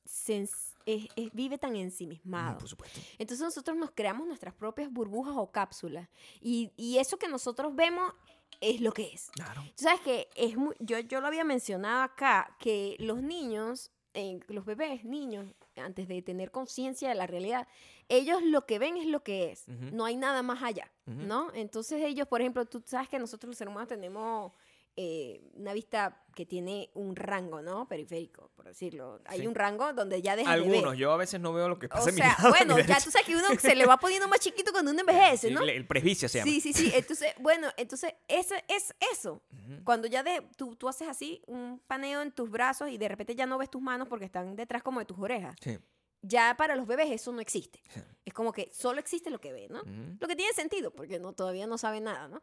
[0.08, 0.74] se es-
[1.16, 2.98] es- vive tan ensimismado Por supuesto.
[3.18, 6.08] Entonces nosotros nos creamos nuestras propias burbujas o cápsulas.
[6.40, 8.12] Y, y eso que nosotros vemos
[8.60, 9.30] es lo que es.
[9.32, 9.62] Claro.
[9.76, 14.40] Tú sabes que es muy, yo, yo lo había mencionado acá, que los niños, eh,
[14.48, 15.46] los bebés, niños,
[15.76, 17.68] antes de tener conciencia de la realidad,
[18.08, 19.68] ellos lo que ven es lo que es.
[19.68, 19.90] Ujú.
[19.94, 21.18] No hay nada más allá, Ujú.
[21.20, 21.52] ¿no?
[21.52, 24.52] Entonces ellos, por ejemplo, tú sabes que nosotros los seres humanos tenemos
[25.00, 27.86] eh, una vista que tiene un rango, ¿no?
[27.86, 29.20] Periférico, por decirlo.
[29.26, 29.46] Hay Sí.
[29.46, 30.70] un rango donde ya dejas de ver.
[30.74, 32.96] Algunos, yo a veces no veo lo que O pasa en mi lado, bueno, ya
[33.00, 35.62] tú sabes que uno se le va poniendo más chiquito cuando uno envejece, ¿no?
[35.62, 36.50] El, el presbicia se llama.
[36.50, 36.90] Sí, sí, sí.
[36.92, 39.40] Entonces, bueno, entonces ese es eso.
[39.84, 43.36] Cuando ya de, tú, tú haces así un paneo en tus brazos y de repente
[43.36, 45.54] ya no ves tus manos porque están detrás como de tus orejas.
[45.62, 45.78] Sí.
[46.22, 47.80] Ya para los bebés eso no existe.
[48.24, 49.82] Es como que solo existe lo que ve, ¿no?
[50.18, 52.42] Lo que tiene sentido porque no, todavía no sabe nada, ¿no?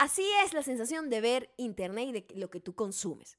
[0.00, 3.36] Así es la sensación de ver internet y de lo que tú consumes.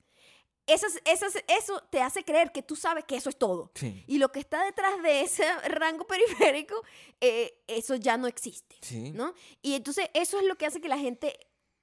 [0.67, 3.71] Eso, es- eso, es- eso te hace creer que tú sabes que eso es todo.
[3.75, 4.03] Sí.
[4.07, 6.75] Y lo que está detrás de ese rango periférico,
[7.19, 9.11] eh, eso ya no existe, Sí.
[9.11, 9.33] ¿no?
[9.63, 11.35] Y entonces eso es lo que hace que la gente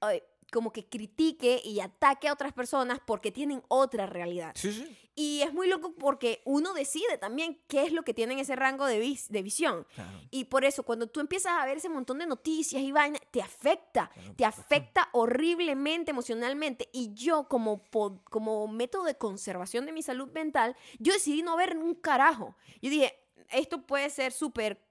[0.09, 4.53] eh, como que critique y ataque a otras personas porque tienen otra realidad.
[4.55, 4.95] Sí, sí.
[5.15, 8.55] Y es muy loco porque uno decide también qué es lo que tiene en ese
[8.55, 9.85] rango de, vis- de visión.
[9.93, 10.17] Claro.
[10.31, 13.41] Y por eso, cuando tú empiezas a ver ese montón de noticias y vainas, te
[13.41, 16.87] afecta, Claro, te afecta horriblemente emocionalmente.
[16.93, 17.81] Y yo, como,
[18.29, 22.55] como método de conservación de mi salud mental, yo decidí no ver un carajo.
[22.81, 23.13] Yo dije,
[23.49, 24.81] esto puede ser súper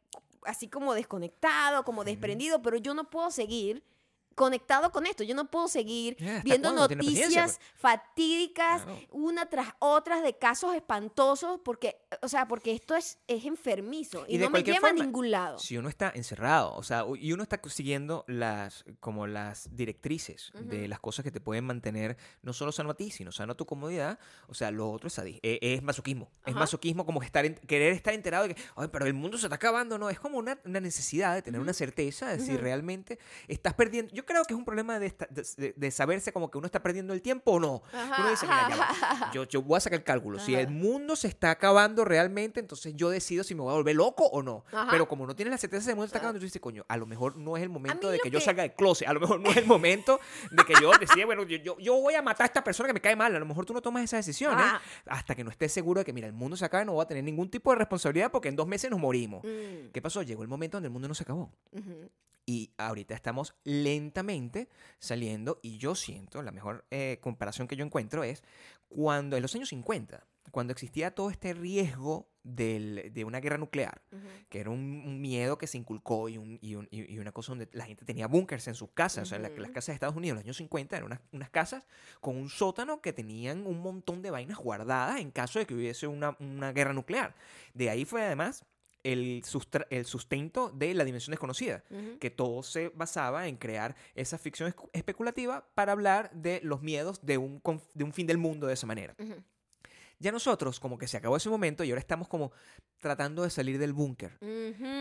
[0.45, 3.83] así como desconectado, como desprendido, pero yo no puedo seguir
[4.39, 5.25] conectado con esto.
[5.25, 8.99] Yo no puedo seguir ¿hasta viendo noticias fatídicas Claro.
[9.11, 14.39] una tras otras de casos espantosos porque, o sea, porque esto es, es enfermizo y,
[14.39, 15.59] no me lleva forma, a ningún lado.
[15.59, 20.89] Si uno está encerrado, o sea, y uno está siguiendo las, como las directrices de
[20.89, 23.67] las cosas que te pueden mantener no solo sano a ti, sino sano a tu
[23.67, 26.31] comodidad, o sea, lo otro es, eh, es masoquismo.
[26.47, 29.47] Es masoquismo como estar en- querer estar enterado de que, ay, pero el mundo se
[29.47, 32.63] está acabando, no, es como una, una necesidad de tener una certeza de si Ujú.
[32.63, 34.13] realmente estás perdiendo.
[34.15, 37.13] Yo creo que es un problema de, esta- de, saberse como que uno está perdiendo
[37.15, 37.83] el tiempo o no.
[37.93, 40.39] Ajá, Uno dice, mira, ya va, yo, yo voy a sacar el cálculo.
[40.39, 43.97] Si el mundo se está acabando realmente, entonces yo decido si me voy a volver
[43.97, 44.65] loco o no.
[44.73, 44.89] Ajá.
[44.91, 46.61] Pero como no tienes la certeza de que el mundo se está acabando, tú dices,
[46.61, 49.09] coño, a lo mejor no es el momento de que yo salga del closet.
[49.09, 51.95] A lo mejor no es el momento de que yo decida, bueno, yo, yo, yo
[52.01, 53.35] voy a matar a esta persona que me cae mal.
[53.35, 54.63] A lo mejor tú no tomas esa decisión, ¿eh?
[55.07, 57.03] Hasta que no estés seguro de que, mira, el mundo se acaba y no voy
[57.03, 59.43] a tener ningún tipo de responsabilidad porque en dos meses nos morimos.
[59.45, 60.23] Mm, ¿Qué pasó?
[60.23, 61.51] Llegó el momento donde el mundo no se acabó.
[61.73, 62.11] ujú.
[62.51, 68.25] Y ahorita estamos lentamente saliendo y yo siento, la mejor eh, comparación que yo encuentro
[68.25, 68.43] es
[68.89, 74.01] cuando en los años 50, cuando existía todo este riesgo del- de una guerra nuclear,
[74.49, 77.33] que era un, un miedo que se inculcó y, un- y un- y- y una
[77.33, 79.25] cosa donde la gente tenía búnkers en sus casas.
[79.25, 79.61] O sea, la- Ujú.
[79.61, 81.85] las casas de Estados Unidos en los años 50 eran unas, unas casas
[82.21, 86.07] con un sótano que tenían un montón de vainas guardadas en caso de que hubiese
[86.07, 87.35] una, una guerra nuclear.
[87.75, 88.65] De ahí fue además
[89.13, 91.83] el, sustra- el sustento de la dimensión desconocida
[92.21, 97.39] que todo se basaba en crear esa ficción especulativa para hablar de los miedos de
[97.39, 97.61] un,
[97.95, 99.15] de un fin del mundo de esa manera.
[100.21, 102.51] Ya nosotros, como que se acabó ese momento y ahora estamos como
[102.99, 104.37] tratando de salir del búnker.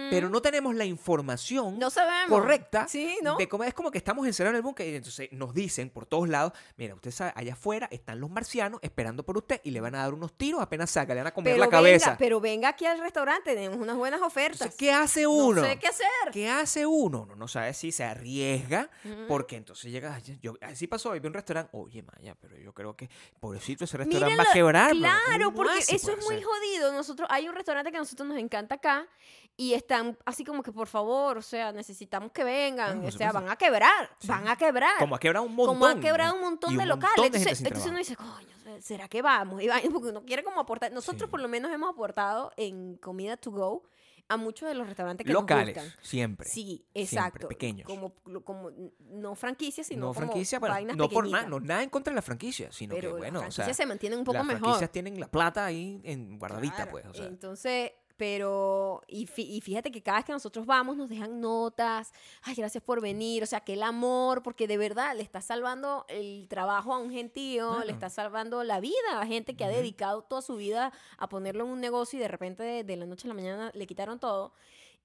[0.09, 1.89] Pero no tenemos la información no
[2.29, 3.37] correcta Sí, ¿no?
[3.37, 6.05] de cómo es como que estamos encerrados en el búnker y entonces nos dicen por
[6.05, 9.81] todos lados, mira, usted sabe, allá afuera están los marcianos esperando por usted y le
[9.81, 12.15] van a dar unos tiros apenas saca, le van a comer pero la venga, cabeza.
[12.19, 14.61] pero venga aquí al restaurante, tenemos unas buenas ofertas.
[14.61, 15.61] Entonces, ¿Qué hace uno?
[15.61, 16.07] No sé qué hacer.
[16.31, 17.21] ¿Qué hace uno?
[17.23, 18.89] Uno no sabe si se arriesga,
[19.27, 22.95] porque entonces llega, "Ay, yo, así pasó, vi un restaurante, oye, Maya, pero yo creo
[22.95, 24.95] que, pobrecito, ese restaurante va a quebrar.
[25.25, 26.91] Claro, ¿cómo porque eso es muy jodido.
[26.93, 29.07] Nosotros, hay un restaurante que a nosotros nos encanta acá
[29.55, 32.99] y están así como que, por favor, o sea, necesitamos que vengan.
[33.01, 34.27] Claro, o sea, van a quebrar, Sí.
[34.27, 34.97] van a quebrar.
[34.99, 35.75] Como ha quebrado un montón.
[35.75, 37.17] Como ha quebrado un montón de un locales.
[37.17, 39.61] montón de entonces, entonces uno dice, coño, ¿será que vamos?
[39.63, 40.91] Y va- porque uno quiere como aportar.
[40.91, 41.31] Nosotros Sí.
[41.31, 43.83] por lo menos hemos aportado en comida to go
[44.29, 46.03] a muchos de los restaurantes que Locales, nos gustan.
[46.03, 46.49] siempre.
[46.49, 46.61] Sí,
[46.93, 47.47] Siempre, exacto.
[47.47, 47.85] pequeños.
[47.87, 48.13] Como,
[48.43, 52.11] como no franquicias, sino no como franquicia, vainas no por nada, no, nada en contra
[52.11, 54.37] de la franquicia, sino Pero que las bueno, o franquicias sea, se mantienen un poco
[54.37, 54.59] las mejor.
[54.61, 59.47] franquicias tienen la plata ahí en guardadita, Claro, pues, o sea, Entonces, pero, y, fí-
[59.47, 62.11] y fíjate que cada vez que nosotros vamos nos dejan notas,
[62.43, 66.05] ay, gracias por venir, o sea, que el amor, porque de verdad le está salvando
[66.09, 67.85] el trabajo a un gentío, Claro.
[67.85, 71.63] le está salvando la vida a gente que ha dedicado toda su vida a ponerlo
[71.65, 74.19] en un negocio y de repente de, de la noche a la mañana le quitaron
[74.19, 74.53] todo.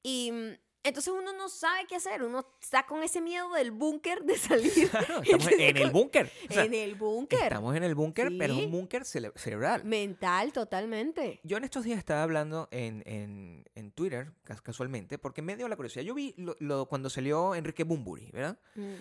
[0.02, 0.52] Y mm,
[0.84, 4.72] entonces uno no sabe qué hacer, uno está con ese miedo del búnker de salir
[4.90, 6.30] Claro, estamos en el búnker.
[6.48, 7.42] o sea, en el búnker.
[7.44, 9.84] Estamos en el búnker, pero es un búnker cerebral.
[9.84, 11.40] Mental, totalmente.
[11.44, 15.68] Yo en estos días estaba hablando en, en, en Twitter, cas- casualmente, porque me dio
[15.68, 16.04] la curiosidad.
[16.04, 18.58] Yo vi lo, lo- cuando salió Enrique Bumburi, ¿verdad?
[18.74, 18.94] Mm.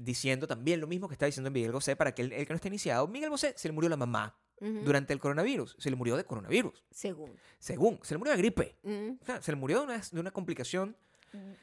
[0.00, 2.56] Diciendo también lo mismo que está diciendo Miguel Bosé para que el, el que no
[2.56, 3.06] esté iniciado.
[3.06, 5.76] Miguel Bosé se le murió la mamá durante el coronavirus.
[5.78, 6.84] Se le murió de coronavirus.
[6.90, 7.36] Según.
[7.58, 8.76] Según, se le murió de gripe.
[8.82, 9.10] Mm.
[9.20, 10.96] O sea, se le murió de una, de una complicación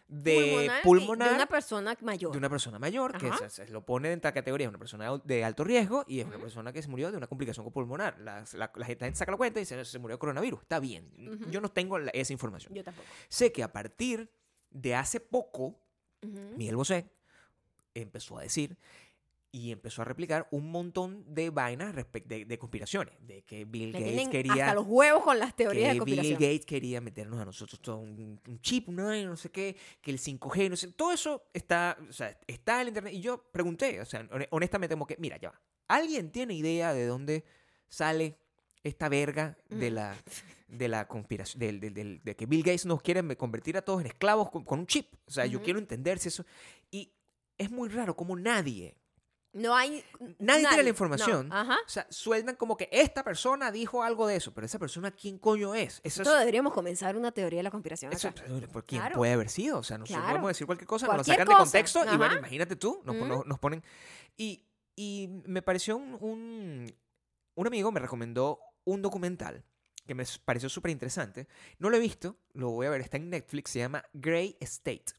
[0.07, 2.31] de Pulmonar de una persona mayor.
[2.31, 5.09] de una persona mayor, que se, se lo pone en esta categoría, una persona de
[5.11, 8.19] al- de alto riesgo y es una persona que se murió de una complicación pulmonar.
[8.19, 10.61] La, la- la gente saca la cuenta y dice, se murió de coronavirus.
[10.61, 11.09] Está bien.
[11.49, 12.73] Yo no tengo la- esa información.
[12.73, 13.07] Yo tampoco.
[13.29, 14.29] Sé que a partir
[14.69, 15.79] de hace poco.
[16.55, 17.09] Miguel Bosé
[17.93, 18.77] empezó a decir
[19.53, 23.99] y empezó a replicar un montón de vainas de, de conspiraciones, de que Bill Le
[23.99, 26.39] Gates quería hasta los huevos con las teorías de que Bill conspiración.
[26.53, 30.11] Gates quería meternos a nosotros todo un, un chip, una vaina, no sé qué, que
[30.11, 33.13] el 5G, no sé, todo eso está, o sea, está en el internet.
[33.13, 35.61] Y yo pregunté, o sea, hone- honestamente, como que, mira, ya va.
[35.89, 37.43] ¿Alguien tiene idea de dónde
[37.89, 38.37] sale
[38.83, 39.93] esta verga de Mm.
[39.93, 40.15] la,
[40.69, 43.99] de la conspiración, del, del- del- de que Bill Gates nos quiere convertir a todos
[43.99, 45.13] en esclavos con, con un chip?
[45.25, 45.65] O sea, yo Ujú.
[45.65, 46.45] quiero entender si eso.
[46.89, 47.11] Y
[47.57, 48.95] es muy raro como nadie
[49.53, 50.03] No hay.
[50.39, 50.89] Nadie tiene la no.
[50.89, 51.51] información.
[51.51, 51.77] Ajá.
[51.85, 55.37] o sea, sueldan como que esta persona dijo algo de eso, pero esa persona, ¿quién
[55.39, 55.95] coño es?
[55.95, 58.43] Eso es Nosotros deberíamos comenzar una teoría de la conspiración eso, acá.
[58.71, 59.17] ¿por quién Claro.
[59.17, 59.79] puede haber sido?
[59.79, 60.31] O sea, nosotros Claro.
[60.35, 61.63] podemos decir cualquier cosa, nos lo Cualquier sacan de cosa.
[61.65, 62.37] contexto y bueno, Ajá.
[62.39, 63.27] imagínate tú, nos, Mm.
[63.27, 63.83] nos- nos ponen...
[64.37, 64.63] Y,
[64.95, 66.95] y me pareció un, un,
[67.55, 69.63] un amigo me recomendó un documental
[70.07, 71.47] que me pareció súper interesante.
[71.77, 75.13] No lo he visto, lo voy a ver, está en Netflix, se llama Grey State.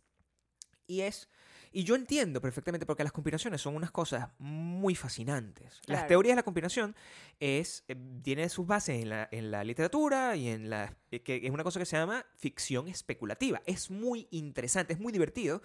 [0.87, 1.29] Y es...
[1.73, 5.81] Y yo entiendo perfectamente porque las conspiraciones son unas cosas muy fascinantes.
[5.87, 6.95] Las teorías de la conspiración
[7.41, 10.97] es, eh, tiene sus bases en la, en la literatura y en la...
[11.11, 13.63] eh, que es una cosa que se llama ficción especulativa.
[13.67, 15.63] Es muy interesante, es muy divertido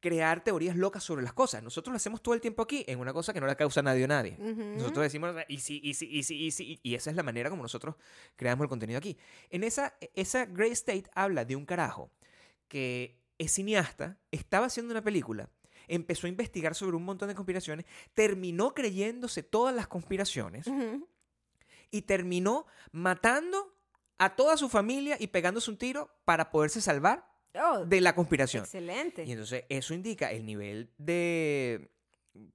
[0.00, 1.62] crear teorías locas sobre las cosas.
[1.62, 3.82] Nosotros lo hacemos todo el tiempo aquí en una cosa que no le causa a
[3.82, 4.38] nadie a nadie.
[4.38, 7.50] Nosotros decimos, y sí, y sí, y sí, y sí, y esa es la manera
[7.50, 7.96] como nosotros
[8.36, 9.16] creamos el contenido aquí.
[9.50, 12.12] En esa, esa Grey State habla de un carajo
[12.68, 15.48] que es cineasta, estaba haciendo una película,
[15.86, 20.66] empezó a investigar sobre un montón de conspiraciones, terminó creyéndose todas las conspiraciones
[21.90, 23.74] y terminó matando
[24.18, 28.62] a toda su familia y pegándose un tiro para poderse salvar Oh, de la conspiración.
[28.64, 29.24] excelente.
[29.24, 31.90] Y entonces eso indica el nivel de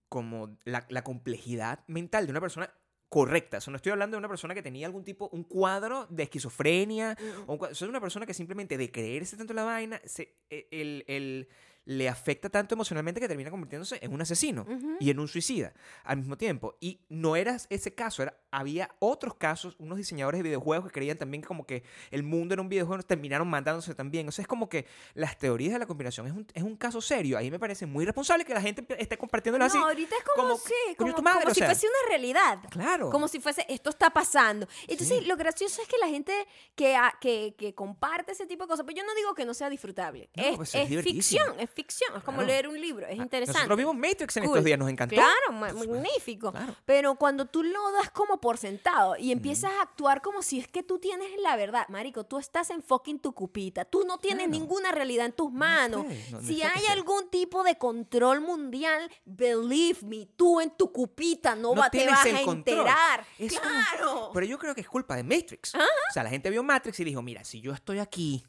[0.07, 2.71] como la, la complejidad mental de una persona
[3.13, 3.57] correcta.
[3.57, 7.15] Eso no estoy hablando de una persona que tenía algún tipo, un cuadro de esquizofrenia.
[7.19, 10.01] Mm, O un cua- eso es una persona que simplemente de creerse tanto la vaina,
[10.03, 11.47] se, e- el, el-
[11.85, 14.65] le afecta tanto emocionalmente que termina convirtiéndose en un asesino
[14.99, 16.77] y en un suicida al mismo tiempo.
[16.79, 21.17] Y no era ese caso, era, había otros casos, unos diseñadores de videojuegos que creían
[21.17, 24.27] también que como que el mundo era un videojuego, terminaron matándose también.
[24.27, 27.01] O sea, es como que las teorías de la conspiración es un, es un caso
[27.01, 27.37] serio.
[27.37, 29.77] Ahí me parece muy responsable que la gente esté compartiéndolo así.
[29.77, 32.59] No, ahorita es como, como, sí, como, tu madre, como o si fuese una realidad.
[32.69, 33.09] Claro.
[33.09, 34.67] Como si fuese, esto está pasando.
[34.87, 35.25] Entonces, Sí.
[35.25, 36.33] lo gracioso es que la gente
[36.75, 39.69] que, que, que comparte ese tipo de cosas, pues yo no digo que no sea
[39.69, 40.29] disfrutable.
[40.35, 42.15] No, es pues es ficción, es ficción.
[42.17, 42.47] Es como Claro.
[42.47, 43.59] leer un libro, es interesante.
[43.59, 44.53] Nosotros vimos Matrix en Cool.
[44.53, 45.15] estos días, nos encantó.
[45.15, 46.51] Claro, ma- magnífico.
[46.51, 46.75] Claro.
[46.85, 50.67] Pero cuando tú lo das como por sentado y empiezas a actuar como si es
[50.67, 54.45] que tú tienes la verdad, marico, tú estás en fucking tu cupita, tú no tienes
[54.47, 54.59] Claro.
[54.59, 56.05] ninguna realidad en tus manos.
[56.31, 61.75] no si hay algún tipo de control mundial, believe me, tú en tu cupita no,
[61.75, 63.25] va, te vas a enterar.
[63.39, 64.31] Es claro.
[64.33, 65.73] Pero yo creo que es culpa de Matrix.
[65.75, 65.79] O
[66.13, 68.43] sea, la gente vio Matrix y dijo, mira, si yo estoy aquí,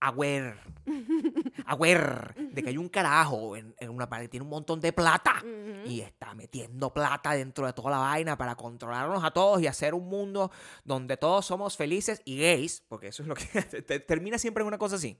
[0.00, 0.56] aware,
[1.66, 4.92] aware de que hay un carajo en, en una pared que tiene un montón de
[4.92, 5.42] plata
[5.84, 9.94] y está metiendo plata dentro de toda la vaina para controlarnos a todos y hacer
[9.94, 10.50] un mundo
[10.84, 13.44] donde todos somos felices y gays, porque eso es lo que
[13.82, 15.18] te- termina siempre en una cosa así.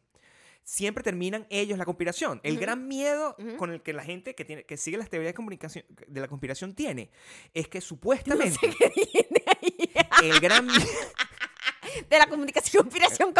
[0.68, 2.40] Siempre terminan ellos la conspiración.
[2.42, 5.34] El gran miedo con el que la gente que, tiene, que sigue las teorías de,
[5.34, 7.08] comunicación, de la conspiración tiene
[7.54, 10.28] es que No supuestamente sé qué viene ahí.
[10.28, 10.80] el gran miedo
[12.08, 13.34] De la comunicación, conspiración.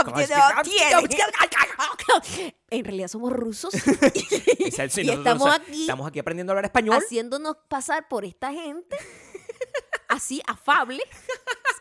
[2.70, 3.72] En realidad somos rusos
[4.90, 6.96] sí, y estamos aquí estamos aquí aprendiendo a hablar español.
[6.96, 8.96] haciéndonos pasar por esta gente
[10.08, 11.02] así afable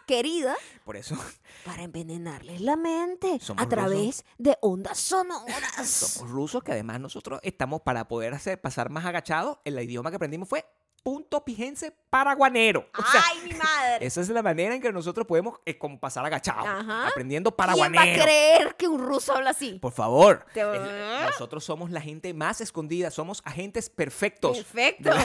[0.06, 1.18] querida Por eso
[1.66, 5.88] para envenenarles la mente Somos a través de ondas sonoras.
[5.88, 9.58] somos rusos, que además nosotros estamos para poder hacer pasar más agachados.
[9.66, 10.64] El idioma que aprendimos fue
[11.06, 12.89] punto pijense paraguanero.
[12.98, 14.04] O sea, ¡Ay, mi madre!
[14.06, 16.65] esa es la manera en que nosotros podemos eh, como pasar agachados,
[17.08, 18.24] aprendiendo ¿Quién va a paraguanero.
[18.24, 19.78] creer que un ruso habla así?
[19.80, 20.44] Por favor.
[20.54, 24.58] Te- Es- Nosotros somos la gente más escondida, somos agentes perfectos.
[24.58, 25.10] Perfecto.
[25.12, 25.15] la-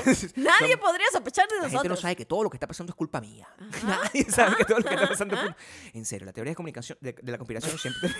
[0.60, 1.82] Nadie Som- podría sospechar de La nosotros.
[1.82, 3.48] gente no sabe que todo lo que está pasando es culpa mía.
[3.58, 5.56] Ajá, Nadie sabe que todo lo que está pasando es culpa.
[5.94, 8.10] En serio, la teoría de comunicación de, de la conspiración siempre.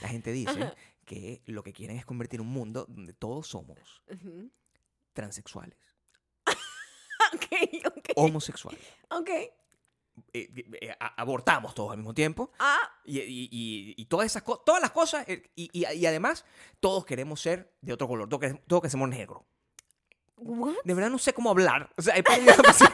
[0.00, 0.72] la gente dice
[1.06, 4.50] que lo que quieren es convertir un mundo donde todos somos Ujú.
[5.14, 5.78] transexuales,
[7.34, 7.46] Ok,
[7.86, 8.08] ok.
[8.16, 8.80] homosexuales.
[9.10, 9.30] Ok.
[9.30, 9.52] eh,
[10.32, 12.50] eh, a- abortamos todos al mismo tiempo.
[12.58, 16.44] Ah, Y, y- y- y todas esas cosas, todas las cosas, eh, y, además
[16.80, 19.42] todos queremos ser de otro color, todos, que- todos que somos negros.
[20.38, 20.74] what?
[20.84, 21.92] De verdad no sé cómo hablar.
[21.96, 22.90] O sea, pasión.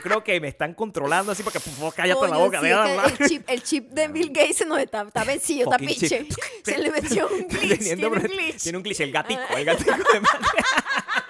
[0.00, 2.64] Yo creo que me están controlando así porque por favor, cállate la Coño, boca, sí,
[2.64, 3.12] de que hablar.
[3.18, 6.26] el, chip, el chip de Bill Gates se nos está, está vencido, está pinche.
[6.64, 8.62] Se le metió un glitch, tiene un glitch.
[8.62, 10.48] Tiene un glitch, el gatico, el gatico de madre.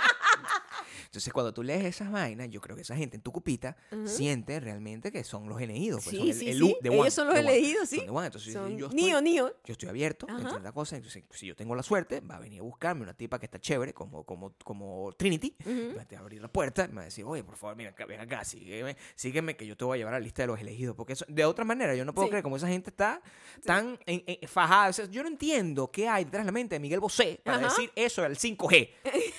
[1.21, 4.59] Entonces, cuando tú lees esas vainas, yo creo que esa gente en tu cupita siente
[4.59, 6.03] realmente que son los elegidos.
[6.03, 6.63] pues, Sí, son el, sí, el sí.
[6.63, 7.49] U de Ellos one, son los one.
[7.51, 8.03] elegidos, sí.
[8.07, 8.25] Son.
[8.25, 9.55] Entonces, Son yo estoy, Nio, Nio.
[9.65, 10.97] yo estoy abierto entre la cosa.
[10.97, 13.59] Entonces, si yo tengo la suerte, va a venir a buscarme una tipa que está
[13.61, 15.55] chévere, como, como, como Trinity.
[15.67, 17.91] Me va a abrir la puerta y me va a decir, oye, por favor, mira,
[17.91, 20.47] acá, ven acá, sígueme, sígueme, que yo te voy a llevar a la lista de
[20.47, 20.97] los elegidos.
[20.97, 22.31] Porque eso- de otra manera, yo no puedo Sí.
[22.31, 23.21] creer como esa gente está
[23.67, 24.89] tan en- en- fajada.
[24.89, 27.59] O sea, yo no entiendo qué hay detrás de la mente de Miguel Bosé para
[27.59, 27.67] Ajá.
[27.69, 28.89] decir eso del 5G.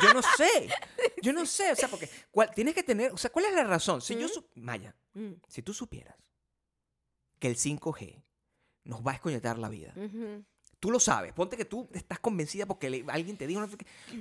[0.00, 0.68] Yo no sé.
[1.22, 1.72] Yo no sé.
[1.72, 3.12] O sea, porque ¿cuál- tienes que tener.
[3.12, 4.00] O sea, ¿cuál es la razón?
[4.00, 4.26] Si yo.
[4.26, 4.34] Ujú.
[4.34, 6.16] su- Maya, Mm, si tú supieras
[7.38, 8.22] que el 5G
[8.84, 10.44] nos va a desconectar la vida, ujú.
[10.80, 11.32] tú lo sabes.
[11.32, 13.60] Ponte que tú estás convencida porque le- alguien te dijo.
[13.60, 13.68] no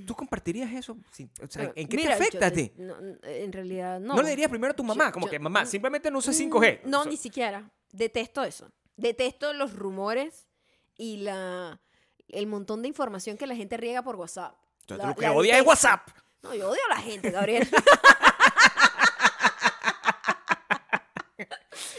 [0.06, 0.98] ¿Tú compartirías eso?
[1.12, 2.72] Sí, o sea, ¿En qué mira, te afecta yo a ti?
[2.78, 4.16] no, en realidad no.
[4.16, 4.22] No.
[4.22, 6.36] le dirías primero a tu mamá, Yo- como yo- que mamá, mm, simplemente no uses
[6.36, 6.82] Mm, 5G.
[6.86, 7.72] No, O sea, ni siquiera.
[7.92, 8.72] Detesto eso.
[8.96, 10.48] Detesto los rumores
[10.96, 11.82] y la
[12.30, 14.56] el montón de información que la gente riega por WhatsApp.
[14.84, 15.65] Entonces La- lo que odia es.
[15.65, 16.08] WhatsApp.
[16.43, 17.67] No, yo odio a la gente, Gabriel.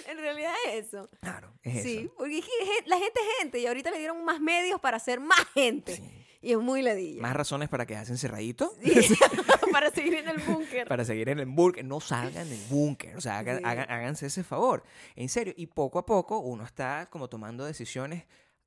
[0.06, 1.08] en realidad es eso.
[1.20, 2.14] Claro, es Sí, eso.
[2.16, 4.98] porque es que gen- la gente es gente y ahorita le dieron más medios para
[4.98, 5.96] ser más gente.
[5.96, 6.20] Sí.
[6.42, 7.22] Y es muy ladilla.
[7.22, 8.70] Más razones para quedarse encerradito.
[8.82, 9.14] Sí,
[9.72, 10.86] para seguir en el búnker.
[10.86, 11.82] para seguir en el búnker.
[11.86, 13.16] No salgan del búnker.
[13.16, 13.64] O sea, hagan- Sí.
[13.64, 14.84] hagan- háganse ese favor.
[15.16, 15.54] En serio.
[15.56, 18.24] Y poco a poco uno está como tomando decisiones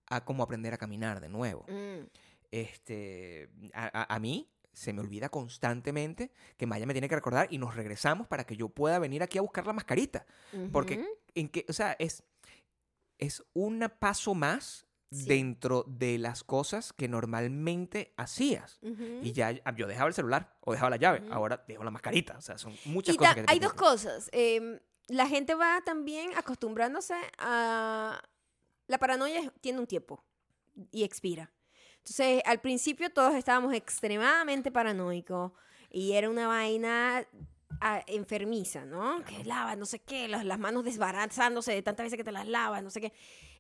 [0.10, 1.66] a cómo aprender a caminar de nuevo.
[1.68, 2.08] Mm,
[2.52, 7.48] Este, a, a- a mí se me olvida constantemente que Maya me tiene que recordar
[7.52, 10.26] y nos regresamos para que yo pueda venir aquí a buscar la mascarita.
[10.72, 11.08] Porque, ujú.
[11.36, 12.24] en que, o sea, es,
[13.18, 15.24] es un paso más Sí.
[15.26, 18.78] dentro de las cosas que normalmente hacías.
[18.82, 19.22] Ujú.
[19.24, 21.22] Y ya yo dejaba el celular o dejaba la llave.
[21.22, 21.32] Ujú.
[21.34, 22.38] Ahora dejo la mascarita.
[22.38, 23.94] O sea, son muchas Y cosas que te hay dos preocupan.
[23.94, 24.30] cosas.
[24.34, 28.22] em, la gente va también acostumbrándose a...
[28.88, 30.26] La paranoia tiene un tiempo
[30.92, 31.54] y expira.
[32.08, 35.52] Entonces, al principio todos estábamos extremadamente paranoicos
[35.92, 37.28] y era una vaina
[37.82, 39.26] ah, enfermiza, ¿no?
[39.26, 42.48] Que lavas, no sé qué, las, las manos desbarazándose de tantas veces que te las
[42.48, 43.14] lavas, no sé qué.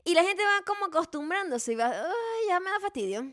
[0.08, 3.32] Y la gente va como acostumbrándose y va, "Ay, ya me da fastidio.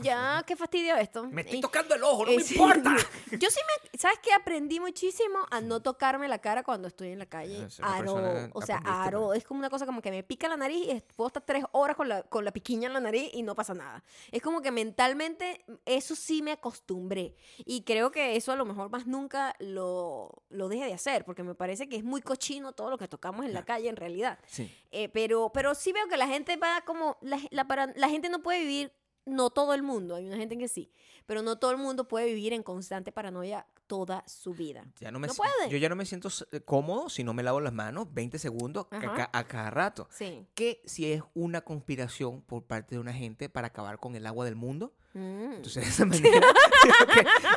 [0.00, 1.26] Ya, qué fastidio esto.
[1.26, 2.54] Me estoy Y- tocando el ojo, no eh, me sí.
[2.54, 2.96] importa.
[3.38, 3.60] Yo sí
[3.92, 4.32] me, ¿sabes qué?
[4.32, 7.66] Aprendí muchísimo a no tocarme la cara cuando estoy en la calle.
[7.82, 10.48] Ah, ser una Aro, o sea, aro, es como una cosa como que me pica
[10.48, 13.30] la nariz y puedo estar tres horas con la, con la piquiña en la nariz
[13.34, 14.02] y no pasa nada.
[14.32, 17.34] Es como que mentalmente eso sí me acostumbré.
[17.66, 21.42] Y creo que eso a lo mejor más nunca lo, lo deje de hacer, porque
[21.42, 24.38] me parece que es muy cochino todo lo que tocamos en la calle en realidad.
[24.46, 24.72] Sí.
[24.98, 28.28] Eh, pero, pero sí veo que la gente va como, la, la para- la gente
[28.30, 28.92] no puede vivir,
[29.26, 30.90] no todo el mundo, hay una gente que sí,
[31.26, 34.84] pero no todo el mundo puede vivir en constante paranoia toda su vida.
[35.00, 35.68] Ya no me No si- puede.
[35.70, 38.86] Yo ya no me siento eh, cómodo si no me lavo las manos 20 segundos
[38.90, 40.08] a, ca- a cada rato.
[40.10, 40.46] Sí.
[40.54, 44.44] ¿Qué si es una conspiración por parte de una gente para acabar con el agua
[44.44, 44.94] del mundo?
[45.18, 45.52] Mm.
[45.54, 47.06] Entonces, de esa manera, lo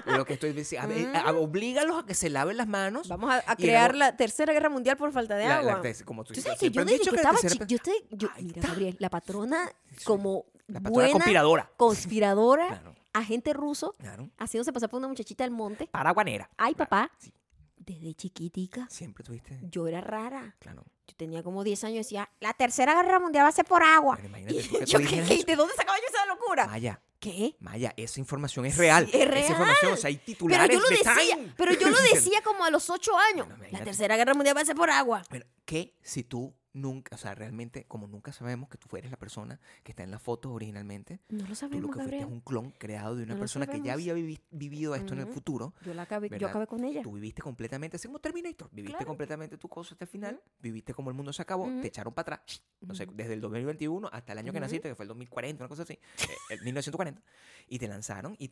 [0.05, 1.37] que, lo que estoy diciendo, a ver, a- Mm.
[1.37, 3.07] oblígalos a que se laven las manos.
[3.09, 5.81] Vamos a, a crear luego- la tercera guerra mundial por falta de La- la- agua.
[5.81, 7.77] te- como tú, Tú sabes que yo desde que la estaba tercera yo,
[8.11, 8.61] yo- mira.
[8.67, 9.69] Gabriel, la patrona
[10.05, 11.69] como La patrona buena conspiradora.
[11.77, 14.29] conspiradora, Claro, agente ruso, claro.
[14.37, 15.87] haciéndose pasar por una muchachita del monte.
[15.87, 16.49] Paraguanera.
[16.57, 17.33] Ay, Claro, papá, sí,
[17.79, 19.59] desde chiquitica, siempre tuviste.
[19.63, 20.55] yo era rara.
[20.59, 20.83] Claro.
[21.07, 23.81] Yo tenía como 10 años y decía, la tercera guerra mundial va a ser por
[23.81, 24.15] agua.
[24.17, 25.43] Pero imagínate tú tú yo, ¿qué- qué-.
[25.43, 26.67] ¿De dónde sacaba yo esa locura?
[26.67, 27.55] Maya, ¿Qué?
[27.59, 29.05] Maya, esa información es real.
[29.11, 29.97] Sí, es Esa información, o real.
[29.97, 31.53] sea, hay Pero titulares yo lo de decía, Time.
[31.57, 33.47] pero yo lo decía como a los 8 años.
[33.47, 35.23] Bueno, la tercera guerra mundial va a ser por agua.
[35.29, 39.17] Bueno, ¿qué si tú nunca, o sea, realmente, como nunca sabemos que tú eres la
[39.17, 42.41] persona que está en la foto originalmente, No lo tú lo que fuiste es un
[42.41, 45.73] clon creado de una No persona que ya había vivi- vivido esto en el futuro.
[45.83, 47.01] Yo, la acabé, yo acabé con ella.
[47.01, 49.07] Tú viviste completamente, así como Terminator, viviste Claro.
[49.07, 52.35] completamente tu cosa hasta el final, viviste como el mundo se acabó, te echaron para
[52.35, 55.63] atrás, no sé, desde el 2021 hasta el año que naciste, que fue el 2040,
[55.63, 55.99] una cosa así, eh,
[56.49, 57.21] el 1940,
[57.67, 58.49] y te lanzaron y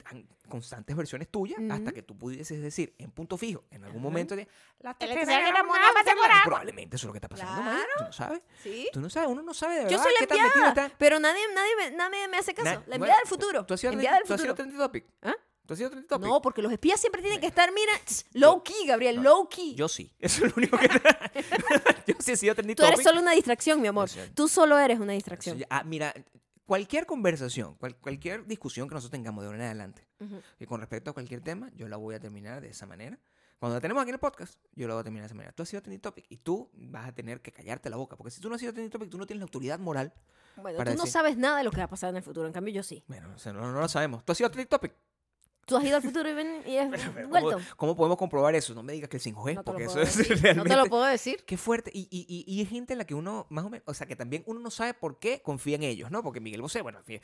[0.49, 4.47] constantes versiones tuyas hasta que tú pudieses decir en punto fijo, en algún momento, de,
[4.79, 6.27] la tercera era mundial una va a ser temporada.
[6.27, 6.43] buena".
[6.43, 7.61] Probablemente eso es lo que está pasando,
[7.97, 8.41] tú no sabes.
[8.63, 8.89] Sí.
[8.91, 10.85] Tú no sabes, uno no sabe de Yo verdad soy la qué tan metido enviada,
[10.87, 10.97] está.
[10.97, 12.65] pero nadie, nadie, me, nadie me hace caso.
[12.69, 13.65] La bueno, enviada del futuro.
[13.65, 14.55] ¿Tú has sido, enviada del tú has sido futuro.
[14.55, 15.05] trending topic?
[15.21, 15.35] ¿Ah?
[15.65, 16.27] ¿Tú has sido topic?
[16.27, 17.91] No, porque los espías siempre tienen que estar, mira,
[18.33, 19.75] low key, Gabriel, low key.
[19.75, 20.11] Yo sí.
[20.19, 20.87] Eso es lo único que...
[22.07, 23.01] yo sí he sido Tú eres topic.
[23.01, 24.09] solo una distracción, mi amor.
[24.09, 24.21] Yo.
[24.33, 25.63] Tú solo eres una distracción.
[25.69, 26.13] ah, mira,
[26.65, 30.41] cualquier conversación, cual- cualquier discusión que nosotros tengamos de ahora en adelante, Ujú.
[30.59, 33.17] y con respecto a cualquier tema, yo la voy a terminar de esa manera.
[33.59, 35.51] Cuando la tenemos aquí en el podcast, yo la voy a terminar de esa manera.
[35.51, 38.31] Tú has sido trending topic y tú vas a tener que callarte la boca, porque
[38.31, 40.13] si tú no has sido trending topic, tú no tienes la autoridad moral.
[40.57, 42.45] Bueno, tú no decir- sabes nada de lo que va a pasar en el futuro.
[42.47, 43.03] En cambio, yo sí.
[43.07, 44.23] Bueno, o sea, no, no lo sabemos.
[44.25, 44.93] ¿Tú has sido trending topic?
[45.65, 47.51] Tú has ido al futuro y, ven, y has Pero, vuelto.
[47.51, 48.73] ¿Cómo, cómo podemos comprobar eso?
[48.73, 50.35] No me digas que el 5G, No porque eso puedo es decir.
[50.37, 50.69] No realmente...
[50.69, 51.43] te lo puedo decir.
[51.45, 51.91] Qué fuerte.
[51.93, 54.07] Y, y, y, y hay gente en la que uno, más o menos, o sea,
[54.07, 56.23] que también uno no sabe por qué confía en ellos, ¿no?
[56.23, 57.19] Porque Miguel Bosé, bueno, fí-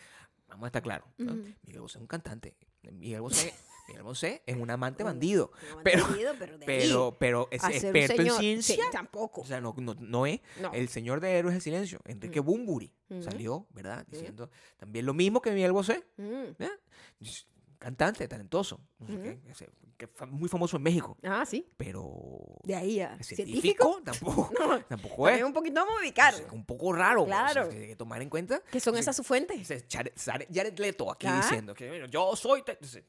[0.49, 1.07] vamos a estar claros.
[1.19, 1.31] ¿no?
[1.33, 1.53] Ujú.
[1.63, 2.55] Miguel Bosé es un cantante.
[2.91, 3.53] Miguel Bosé,
[3.87, 5.51] Miguel Bosé es un amante Un- bandido.
[5.75, 8.75] No, Pero- bandido, pero, de Pero, pero es un experto en ciencia.
[8.75, 9.41] Sí, tampoco.
[9.41, 10.71] O sea, no, no, no es No.
[10.73, 13.23] el señor de Héroes del Silencio, Enrique Bumburi, Ujú.
[13.23, 14.05] salió, ¿verdad?
[14.07, 16.63] Diciendo también lo mismo que Miguel Bosé, Mm.
[17.83, 21.67] Es Cantante, talentoso, qué, ese- que fue muy famoso en México, Ah, sí.
[21.75, 22.09] pero
[22.63, 24.01] De ahí a científico, científico.
[24.03, 25.31] tampoco, No, tampoco es.
[25.33, 26.33] también un poquito vamos a ubicar.
[26.33, 27.23] O sea, un poco raro.
[27.23, 27.69] o sea, Claro.
[27.69, 28.61] que hay que tomar en cuenta.
[28.71, 29.67] Que son esas sus fuentes.
[29.91, 31.41] Jared, Leto aquí Ah.
[31.41, 32.63] diciendo que bueno, yo soy.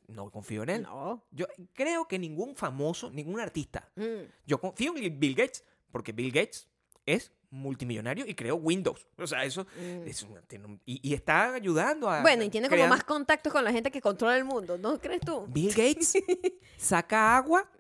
[0.08, 0.82] No confío en él.
[0.82, 1.24] No.
[1.30, 3.88] Yo creo que ningún famoso, ningún artista.
[3.94, 4.24] Mm.
[4.46, 6.68] Yo confío en Bill Gates, porque Bill Gates
[7.06, 9.06] es multimillonario y creó Windows.
[9.18, 9.66] O sea, eso.
[9.76, 10.06] Mm.
[10.08, 12.20] es una- tiene un- y, y está ayudando a.
[12.22, 15.20] Bueno, y tiene como más contactos con la gente que controla el mundo, ¿no crees
[15.20, 15.46] tú?
[15.48, 16.14] Bill Gates
[16.76, 17.70] saca agua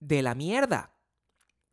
[0.00, 0.92] de la mierda.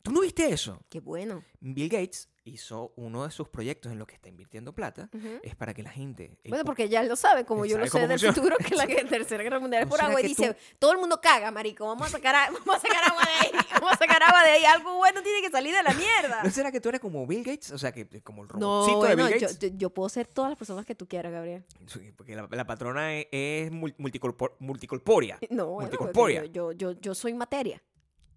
[0.04, 0.80] ¿Tú no viste eso?
[0.90, 1.44] Qué bueno.
[1.60, 5.10] Bill Gates hizo uno de sus proyectos en los que está invirtiendo plata.
[5.44, 6.38] Es para que la gente.
[6.48, 9.44] Bueno, porque ya él lo sabe, como yo lo sé del futuro, que la tercera
[9.44, 10.22] guerra mundial es ¿No por agua.
[10.22, 13.04] Y dice, tú- todo el mundo caga, marico, vamos a sacar, a- vamos a sacar
[13.10, 14.66] agua de ahí, vamos a sacar agua de ahí.
[14.66, 16.44] Algo bueno tiene que salir de la mierda.
[16.44, 17.72] ¿No será que tú eres como Bill Gates?
[17.72, 19.60] O sea, que como el No, robotcito de Bill yo, Gates.
[19.60, 21.66] yo- yo puedo ser todas las personas que tú quieras, Gabriel.
[21.88, 25.40] Sí, Porque la, la patrona es, es mul- multicorpor- multicorpórea.
[25.50, 26.46] No, Multicorpórea.
[26.46, 27.82] yo, yo, yo, yo soy materia.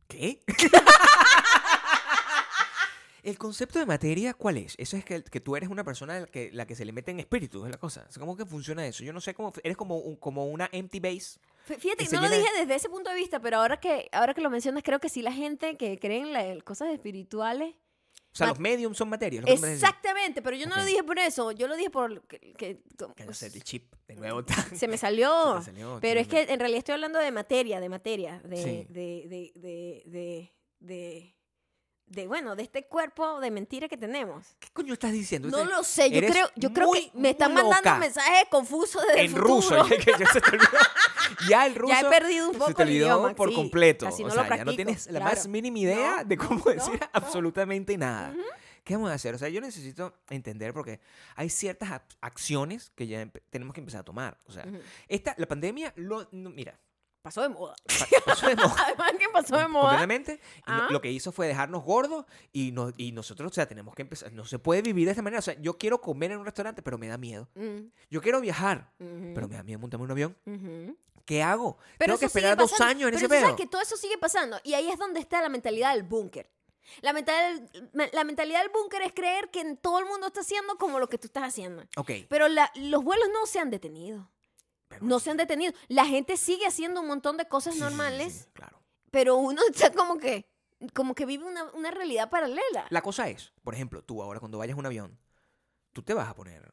[0.08, 0.40] ¿Qué?
[3.22, 4.74] El concepto de materia, ¿cuál es?
[4.78, 7.20] Eso es que, que tú eres una persona que, la que se le mete en
[7.20, 8.06] espíritu, es la cosa.
[8.18, 9.02] ¿Cómo que funciona eso?
[9.04, 9.52] Yo no sé cómo.
[9.62, 11.38] Eres como, un- como una empty base.
[11.68, 14.08] Fí- Fíjate, que no lo llena- dije desde ese punto de vista, pero ahora que,
[14.12, 17.74] ahora que lo mencionas, creo que sí la gente que cree en la- cosas espirituales.
[18.30, 19.38] O sea, los mediums son materia.
[19.40, 19.96] es lo que tú me estás diciendo.
[19.98, 20.88] Exactamente, pero yo no lo Ok.
[20.88, 22.82] dije por eso, yo lo dije por que, que-
[23.16, 24.44] Que no sé, el chip de nuevo.
[24.76, 25.54] se me salió.
[25.62, 28.56] Se te salió, pero es que en realidad estoy hablando de materia, de materia, de,
[28.56, 28.86] Sí.
[28.90, 31.34] de, de, de,
[32.08, 34.56] de, de, de, bueno, de este cuerpo de mentira que tenemos.
[34.58, 35.48] ¿Qué coño estás diciendo?
[35.48, 39.26] No lo sé, yo creo, yo creo muy, que me están mandando mensajes confusos el
[39.26, 39.86] en ruso.
[39.88, 40.68] ya que ya se te olvidó.
[41.48, 41.92] Ya el ruso.
[41.92, 44.06] Ya he perdido un se poco te el olvidó idioma, por sí, completo.
[44.06, 45.36] casi no o lo sea, ya no tienes la claro.
[45.36, 47.06] más mínima idea No, de cómo no, decir no.
[47.12, 48.34] absolutamente nada.
[48.82, 49.34] ¿Qué vamos a hacer?
[49.34, 51.00] O sea, yo necesito entender porque
[51.36, 54.38] hay ciertas ac- acciones que ya tenemos que empezar a tomar.
[54.46, 54.64] O sea,
[55.06, 56.78] esta, la pandemia, lo, no, mira,
[57.28, 57.74] Pasó de moda.
[57.86, 58.74] pa- pasó de moda.
[58.86, 59.82] Además que pasó de moda.
[59.90, 60.40] Completamente.
[60.64, 60.88] Ah.
[60.90, 64.32] lo que hizo fue dejarnos gordos y, no- y nosotros, o sea, tenemos que empezar.
[64.32, 65.38] No se puede vivir de esta manera.
[65.40, 67.48] O sea, yo quiero comer en un restaurante, pero me da miedo.
[67.54, 70.96] Mm, Yo quiero viajar, pero me da miedo montarme en un avión.
[71.24, 71.76] ¿Qué hago?
[71.98, 72.90] Pero Tengo que esperar dos pasando.
[72.90, 73.56] años en Pero ese pedo.
[73.56, 74.58] que todo eso sigue pasando.
[74.64, 76.50] Y ahí es donde está la mentalidad del búnker.
[77.02, 77.68] La, mental-
[78.12, 81.18] la mentalidad del búnker es creer que todo el mundo está haciendo como lo que
[81.18, 81.84] tú estás haciendo.
[81.98, 82.10] Ok.
[82.30, 84.30] Pero la- los vuelos no se han detenido.
[84.88, 85.72] Pero- No se han detenido.
[85.88, 88.82] La gente sigue haciendo un montón de cosas Sí, sí, sí, normales, sí, claro.
[89.10, 90.48] pero uno está como que,
[90.94, 92.86] como que vive una, una realidad paralela.
[92.90, 95.18] La cosa es, por ejemplo, tú ahora cuando vayas a un avión,
[95.92, 96.72] tú te vas a poner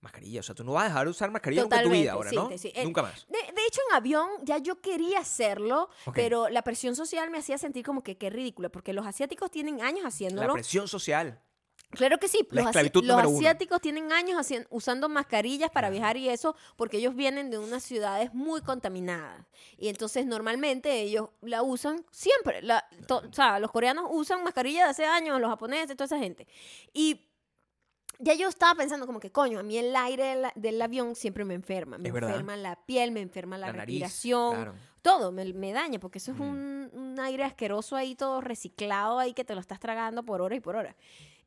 [0.00, 0.40] mascarilla.
[0.40, 2.50] O sea, tú no vas a dejar de usar mascarilla en tu vida ahora, ¿no?
[2.52, 3.26] Eh, Nunca más.
[3.26, 7.58] De, de hecho, en avión ya yo quería hacerlo, pero la presión social me hacía
[7.58, 10.52] sentir como que qué ridícula, porque los asiáticos tienen años La haciéndolo.
[10.52, 11.42] presión social.
[11.90, 13.38] Claro que sí, La los, asi- los uno.
[13.38, 18.34] asiáticos tienen años usando mascarillas para viajar y eso, porque ellos vienen de unas ciudades
[18.34, 19.46] muy contaminadas.
[19.78, 22.60] Y entonces normalmente ellos la usan siempre.
[22.62, 26.46] La, o sea, los coreanos usan mascarillas de hace años, los japoneses, toda esa gente.
[26.92, 27.24] Y
[28.18, 31.44] ya yo estaba pensando como que, coño, a mí el aire del, del avión siempre
[31.46, 31.96] me enferma.
[31.96, 32.30] Me Es verdad.
[32.30, 34.00] enferma la piel, me enferma la, La, nariz.
[34.00, 34.74] respiración, Claro.
[35.00, 36.48] todo me, me daña, porque eso es Ujú.
[36.50, 40.54] un, un aire asqueroso ahí, todo reciclado ahí, que te lo estás tragando por hora
[40.54, 40.94] y por hora.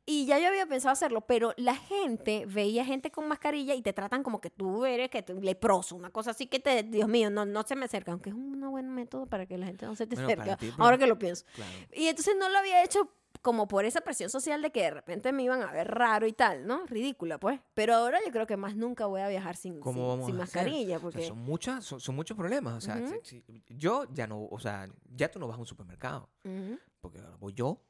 [0.04, 3.92] Y ya yo había pensado hacerlo, pero la gente veía gente con mascarilla y te
[3.92, 7.30] tratan como que tú eres que tú- leproso, una cosa así que te, Dios mío,
[7.30, 9.94] no, no se me acerca, aunque es un buen método para que la gente no
[9.94, 10.66] se te Bueno, acerque.
[10.66, 11.44] ti, ahora que lo pienso.
[11.54, 11.70] Claro.
[11.92, 13.08] Y entonces no lo había hecho
[13.42, 16.32] como por esa presión social de que de repente me iban a ver raro y
[16.32, 16.84] tal, ¿no?
[16.86, 17.60] Ridícula, pues.
[17.74, 20.96] Pero ahora yo creo que más nunca voy a viajar sin, ¿Cómo sin, sin mascarilla,
[20.96, 21.26] O sea, porque...
[21.26, 22.74] son, muchas, son, son muchos problemas.
[22.74, 23.20] O sea, Ujú.
[23.24, 26.28] si- si- yo ya no, o sea, ya tú no vas a un supermercado.
[26.44, 26.78] Ujú.
[27.00, 27.80] Porque ahora voy yo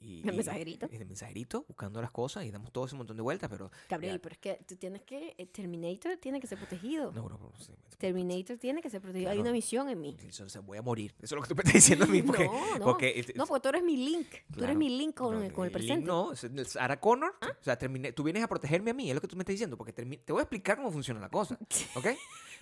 [0.00, 0.88] y, y- El mensajerito.
[0.90, 3.70] y el mensajerito, buscando las cosas y damos todo ese montón de vueltas, pero...
[3.88, 5.34] Gabriel, ya- pero es que tú tienes que...
[5.38, 7.12] eh, Terminator tiene que ser protegido.
[7.12, 9.30] No, no, no, sí, Terminator tiene que ser protegido.
[9.30, 10.16] Hay una misión en mí.
[10.28, 11.14] Eso, o sea, voy a morir.
[11.20, 12.22] Eso es lo que tú me estás diciendo a mí.
[12.26, 12.84] Porque, no, no.
[12.84, 14.26] porque, eh, no, porque tú eres mi link.
[14.54, 16.06] Tú eres mi link con, el, con el Link presente.
[16.06, 16.32] No,
[16.64, 17.34] Sarah Connor.
[17.42, 19.54] O sea, terminé- tú vienes a protegerme a mí, es lo que tú me estás
[19.54, 19.76] diciendo.
[19.78, 21.58] Porque te voy a explicar cómo funciona la cosa.
[21.94, 22.06] ¿Ok?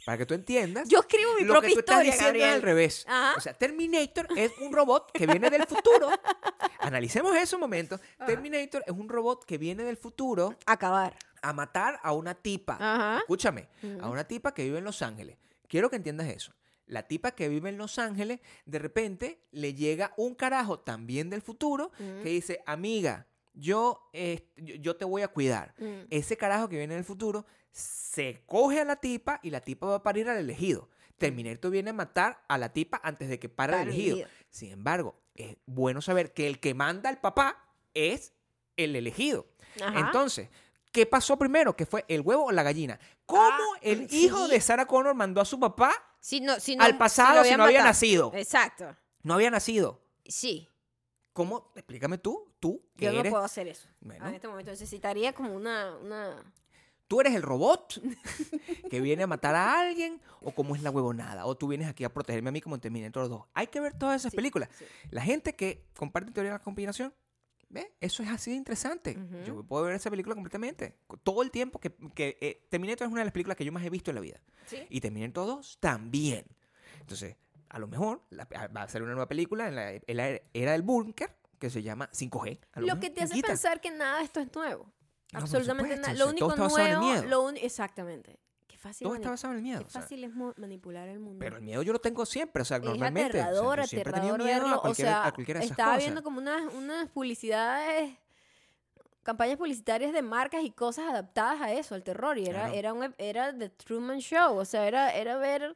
[0.04, 0.88] Para que tú entiendas.
[0.88, 2.54] Yo escribo mi lo que propia tú estás historia, diciendo es Gabriel.
[2.54, 3.04] al revés.
[3.08, 3.34] Ajá.
[3.36, 6.08] O sea, Terminator es un robot que viene del futuro.
[6.80, 7.98] Analicemos eso un momento.
[8.26, 11.16] Terminator es un robot que viene del futuro Acabar.
[11.42, 12.74] a matar a una tipa.
[12.78, 13.18] Ajá.
[13.18, 13.68] Escúchame,
[14.00, 15.36] a una tipa que vive en Los Ángeles.
[15.68, 16.52] Quiero que entiendas eso.
[16.86, 21.40] La tipa que vive en Los Ángeles, de repente le llega un carajo también del
[21.40, 25.74] futuro que dice, amiga, yo, eh, yo, yo te voy a cuidar.
[25.78, 26.06] Mm.
[26.10, 29.94] Ese carajo que viene del futuro se coge a la tipa y la tipa va
[29.96, 30.88] a parir al elegido.
[31.18, 34.16] Terminator viene a matar a la tipa antes de que pare el Para el elegido.
[34.16, 34.36] elegido.
[34.50, 38.32] Sin embargo, es bueno saber que el que manda al papá es
[38.76, 39.46] el elegido.
[39.82, 39.98] Ajá.
[40.00, 40.48] Entonces,
[40.92, 41.76] ¿qué pasó primero?
[41.76, 42.98] ¿Que fue el huevo o la gallina?
[43.26, 43.42] ¿Cómo
[43.74, 44.24] Ah, el sí.
[44.26, 47.54] hijo de Sarah Connor mandó a su papá Si no, si no- al pasado si
[47.56, 47.88] no había matado.
[47.90, 48.32] nacido?
[48.34, 48.96] Exacto.
[49.22, 50.02] No había nacido.
[50.26, 50.68] Sí.
[51.34, 51.70] ¿Cómo?
[51.74, 53.86] Explícame tú, tú, que Yo no eres, puedo hacer eso.
[54.00, 54.26] Bueno.
[54.26, 55.96] En este momento necesitaría como una...
[55.98, 56.42] una...
[57.08, 58.00] tú eres el robot
[58.90, 62.04] que viene a matar a alguien o cómo es la huevonada o tú vienes aquí
[62.04, 63.46] a protegerme a mí como en Terminator 2.
[63.52, 64.68] Hay que ver todas esas Sí, películas.
[64.78, 64.84] sí.
[65.10, 67.12] La gente que comparte teoría de la conspiración,
[67.68, 67.92] ¿ve?
[68.00, 69.18] Eso es así de interesante.
[69.18, 69.44] Ujú.
[69.44, 70.96] Yo puedo ver esa película completamente.
[71.24, 73.84] Todo el tiempo que, que eh, Terminator es una de las películas que yo más
[73.84, 74.40] he visto en la vida.
[74.66, 74.86] Sí.
[74.88, 76.46] Y Terminator 2 también.
[77.00, 77.36] Entonces,
[77.74, 80.72] a lo mejor la- va a ser una nueva película en la, en la era
[80.72, 82.58] del búnker que se llama 5G.
[82.72, 83.48] A Lo que te hace quita.
[83.48, 84.84] pensar que nada de esto es nuevo.
[84.84, 84.92] No,
[85.32, 86.14] por Absolutamente nada.
[86.14, 87.24] Lo único todo nuevo, miedo.
[87.24, 88.38] lo uni- exactamente.
[88.66, 89.80] Qué fácil, Todo está basado en el miedo.
[89.80, 90.00] qué o sea.
[90.02, 91.38] fácil es manipular el mundo.
[91.40, 93.30] Pero el miedo yo lo tengo siempre, o sea, es normalmente.
[93.30, 94.80] o sea, aterrador, aterrador verlo.
[94.84, 96.04] o sea, a cualquiera de esas estaba cosas.
[96.04, 98.14] viendo como unas, unas publicidades,
[99.22, 102.36] campañas publicitarias de marcas y cosas adaptadas a eso, al terror.
[102.38, 102.74] Y era, Claro.
[102.74, 104.56] era, un, era The Truman Show.
[104.58, 105.74] O sea, era, era ver,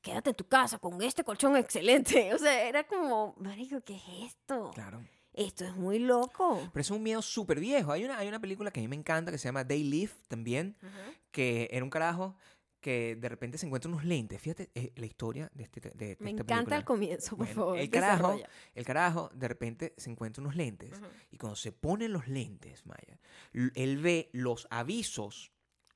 [0.00, 2.32] quédate en tu casa con este colchón excelente.
[2.34, 4.70] O sea, era como, marico, ¿qué es esto?
[4.74, 5.02] Claro.
[5.34, 6.58] Esto es muy loco.
[6.72, 7.92] Pero es un miedo súper viejo.
[7.92, 10.12] Hay una, hay una película que a mí me encanta que se llama They Live
[10.26, 10.76] también,
[11.30, 12.34] que era un carajo
[12.80, 14.40] que de repente se encuentra unos lentes.
[14.40, 16.76] Fíjate eh, la historia de, este, de, de Me esta encanta película.
[16.78, 17.78] el comienzo, por Bueno, favor.
[17.78, 18.40] el carajo,
[18.74, 20.92] el carajo de repente se encuentra unos lentes.
[20.92, 21.06] Ujú.
[21.30, 23.20] Y cuando se ponen los lentes, Maya,
[23.52, 25.52] él ve los avisos,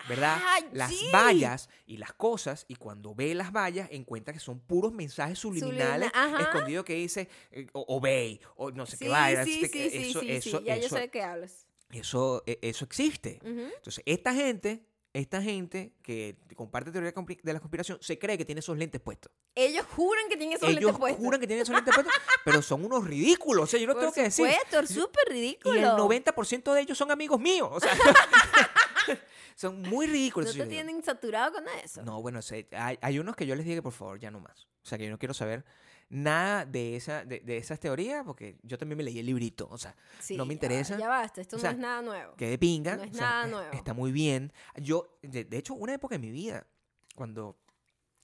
[0.08, 0.38] ¿verdad?
[0.44, 1.06] ¡Ay, las sí!
[1.12, 2.64] vallas y las cosas.
[2.68, 7.66] Y cuando ve las vallas, encuentra que son puros mensajes subliminales escondidos que dice eh,
[7.72, 9.44] o- obey o no sé Sí, qué vaya.
[9.44, 10.64] sí, eso, sí, eso, sí.
[10.64, 11.66] Ya yo eso, sé de qué hablas.
[11.90, 13.38] eso, eh, eso existe.
[13.44, 18.60] Entonces, esta gente, esta gente que comparte teoría de la conspiración, se cree que tiene
[18.60, 19.30] esos lentes puestos.
[19.54, 21.22] Ellos juran que tienen esos Ellos lentes puestos.
[21.22, 22.14] juran que tienen esos lentes puestos,
[22.46, 23.64] pero son unos ridículos.
[23.64, 24.46] O sea, yo Por tengo que decir.
[24.46, 25.74] supuesto, es súper ridículo.
[25.76, 27.68] Y el 90% de ellos son amigos míos.
[27.70, 27.90] O sea,
[29.56, 30.48] son muy ridículos.
[30.48, 30.70] ¿No te digo.
[30.70, 32.02] tienen saturado con eso?
[32.02, 34.40] No, bueno, sé, hay, hay unos que yo les dije que por favor ya no
[34.40, 34.66] más.
[34.82, 35.64] O sea, que yo no quiero saber
[36.08, 39.68] nada de, esa, de, de esas teorías porque yo también me leí el librito.
[39.70, 40.98] O sea, Sí, no me ya- interesa.
[40.98, 42.34] Ya, basta, esto O no es nada nuevo.
[42.36, 42.96] que de pinga.
[42.96, 43.72] No es o sea, nada es- nuevo.
[43.72, 44.52] Está muy bien.
[44.76, 46.66] Yo, de, de hecho, una época en mi vida,
[47.14, 47.56] cuando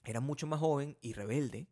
[0.03, 1.67] era mucho más joven y rebelde,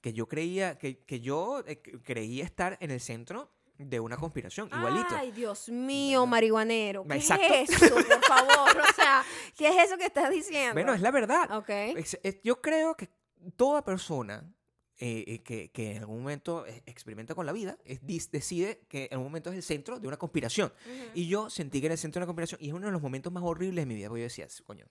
[0.00, 4.68] que yo creía, que, que yo eh, creía estar en el centro de una conspiración,
[4.76, 5.14] igualito.
[5.16, 7.04] Ay, Dios mío, marihuanero.
[7.06, 7.46] ¿Qué Exacto.
[7.54, 8.80] es eso, por favor?
[8.90, 9.24] O sea,
[9.56, 10.74] ¿qué es eso que estás diciendo?
[10.74, 11.56] Bueno, es la verdad.
[11.56, 11.68] Ok.
[11.70, 13.08] Es- es- yo creo que
[13.56, 14.52] toda persona
[15.00, 18.00] eh, eh, que, que en algún momento eh, experimenta con la vida es-
[18.32, 20.72] decide que en algún momento es el centro de una conspiración.
[20.84, 21.10] Ujú.
[21.14, 23.00] Y yo sentí que era el centro de una conspiración y es uno de los
[23.00, 24.86] momentos más horribles de mi vida porque yo decía, coño,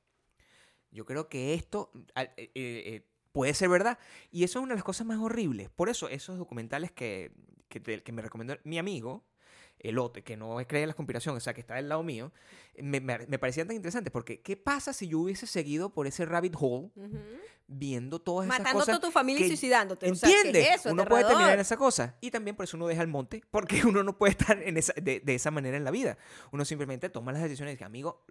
[0.92, 4.00] yo creo que esto eh, eh, eh, puede ser verdad.
[4.32, 5.70] Y eso es una de las cosas más horribles.
[5.70, 7.34] Por eso esos documentales que,
[7.68, 9.24] que, te- que me recomendó mi amigo,
[9.80, 12.32] Elote, que no cree en las conspiraciones, o sea, que está del lado mío,
[12.78, 13.38] me, me, me
[13.68, 17.20] tan interesantes porque ¿qué pasa si yo hubiese seguido por ese rabbit hole Ujú.
[17.68, 18.96] Viendo todas esas Matando a cosas?
[19.00, 20.10] toda tu familia y suicidándote.
[20.12, 20.76] O sea, ¿qué es ¿Entiendes?
[20.80, 20.92] eso?
[20.92, 21.62] uno puede terminar en Aterrador.
[21.62, 22.16] esa cosa.
[22.22, 24.94] Y también por eso uno deja el monte, porque uno no puede estar en esa,
[25.02, 26.18] de, de esa manera en la vida.
[26.52, 28.24] Uno simplemente toma las decisiones y dice, amigo,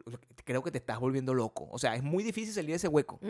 [0.44, 1.68] creo que te estás volviendo loco.
[1.70, 3.20] O sea, es muy difícil salir de ese hueco.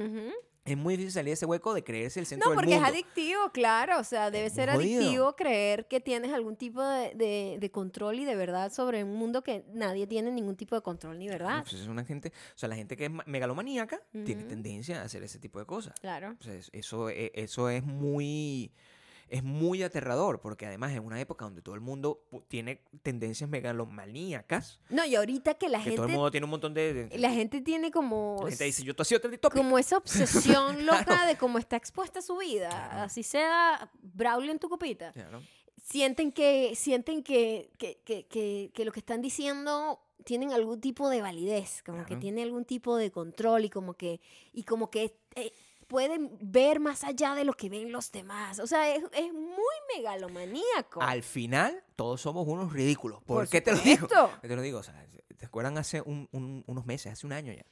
[0.64, 2.86] Es muy difícil salir de ese hueco de creerse el centro No, del porque mundo.
[2.88, 4.00] es adictivo, claro.
[4.00, 5.00] O sea, debe Es ser jodido.
[5.00, 9.14] adictivo creer que tienes algún tipo de, de- de control y de verdad sobre un
[9.14, 11.62] mundo que nadie tiene ningún tipo de control ni verdad.
[11.62, 15.04] Pues es una gente, o sea, la gente que es ma- megalomaníaca tiene tendencia a
[15.04, 15.94] hacer ese tipo de cosas.
[16.00, 16.36] Claro.
[16.72, 18.72] Eso, e- eso es muy
[19.28, 24.78] es muy aterrador porque además es una época donde todo el mundo tiene tendencias megalomaníacas,
[24.88, 27.18] No, y ahorita que la que todo el gente, mundo tiene un montón de, de-
[27.18, 29.04] la gente tiene como, la gente dice, yo te
[29.38, 29.52] topic".
[29.60, 31.26] como esa obsesión loca Claro.
[31.26, 32.68] de cómo está expuesta su vida.
[32.68, 33.02] Claro.
[33.02, 35.10] Así sea Braulio en tu copita.
[35.12, 35.42] Claro.
[35.82, 41.20] sienten que sienten que, que, que, que, lo que están diciendo tienen algún tipo de
[41.22, 44.20] validez, como que tiene algún tipo de control y como que
[44.52, 45.52] y como que eh,
[45.86, 48.58] pueden ver más allá de lo que ven los demás.
[48.58, 51.00] O sea, es, es muy megalomaníaco.
[51.02, 53.18] Al final todos somos unos ridículos.
[53.22, 54.08] ¿Por, Por qué te lo digo?
[54.08, 54.30] supuesto.
[54.42, 54.78] ¿Qué te lo digo?
[54.80, 55.06] O sea,
[55.36, 57.64] ¿te acuerdan hace un- un- unos meses, hace un año ya?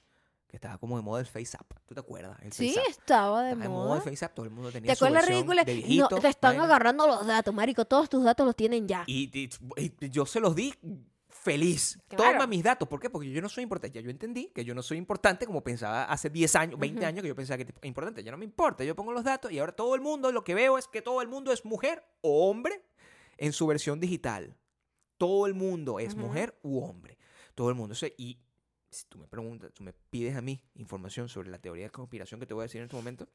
[0.46, 1.66] Que estaba como de moda el face up.
[1.84, 2.38] ¿Tú te acuerdas?
[2.42, 3.96] El Sí, estaba de Estaba moda moda.
[3.96, 5.64] el face up, todo el mundo tenía ¿Te su acuerdas versión ridícula?
[5.64, 6.64] de No, viejito, te están vaina.
[6.64, 7.84] agarrando los datos, marico.
[7.86, 9.02] Todos tus datos los tienen ya.
[9.08, 9.50] Y, y-
[10.00, 10.72] y yo se los di
[11.44, 11.98] feliz.
[12.08, 12.32] Claro.
[12.32, 12.88] Toma mis datos.
[12.88, 13.10] ¿Por qué?
[13.10, 13.94] Porque yo no soy importante.
[13.94, 17.06] Ya yo entendí que yo no soy importante como pensaba hace 10 años, 20 Ujú.
[17.06, 18.24] años que yo pensaba que era importante.
[18.24, 18.82] Ya no me importa.
[18.82, 21.20] Yo pongo los datos y ahora todo el mundo, lo que veo es que todo
[21.20, 22.82] el mundo es mujer o hombre
[23.36, 24.56] en su versión digital.
[25.18, 27.18] Todo el mundo es mujer u hombre.
[27.54, 27.92] Todo el mundo.
[27.92, 28.40] O sea, y
[28.90, 32.40] si tú me preguntas, tú me pides a mí información sobre la teoría de conspiración
[32.40, 33.28] que te voy a decir en este momento,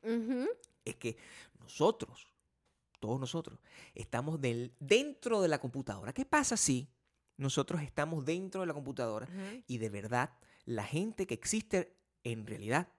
[0.83, 1.15] es que
[1.59, 2.27] nosotros,
[2.99, 3.59] todos nosotros,
[3.93, 6.11] estamos del, dentro de la computadora.
[6.11, 6.89] ¿Qué pasa si
[7.39, 9.27] nosotros estamos dentro de la computadora
[9.67, 10.31] y de verdad
[10.65, 12.89] la gente que existe en realidad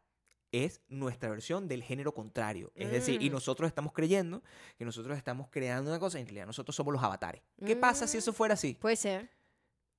[0.53, 2.72] es nuestra versión del género contrario?
[2.74, 3.34] Es decir, y Mm.
[3.34, 4.43] nosotros estamos creyendo
[4.78, 7.43] que nosotros estamos creando una cosa, en realidad nosotros somos los avatares.
[7.64, 8.20] ¿Qué pasa si Mm.
[8.20, 8.74] eso fuera así?
[8.80, 9.30] Puede ser.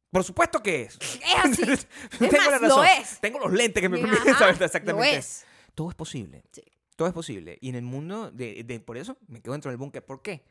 [0.09, 0.95] Por supuesto que es.
[0.99, 1.63] Es así.
[2.19, 2.85] Tengo más, la lo razón.
[2.99, 3.19] es.
[3.21, 5.15] Tengo los lentes que me permiten saber Lo exactamente.
[5.15, 5.45] es.
[5.73, 6.43] Todo es posible.
[6.51, 6.63] Sí.
[6.97, 7.57] Todo es posible.
[7.61, 10.05] Y en el mundo, de, de- por eso me quedo dentro del búnker.
[10.05, 10.43] ¿Por qué?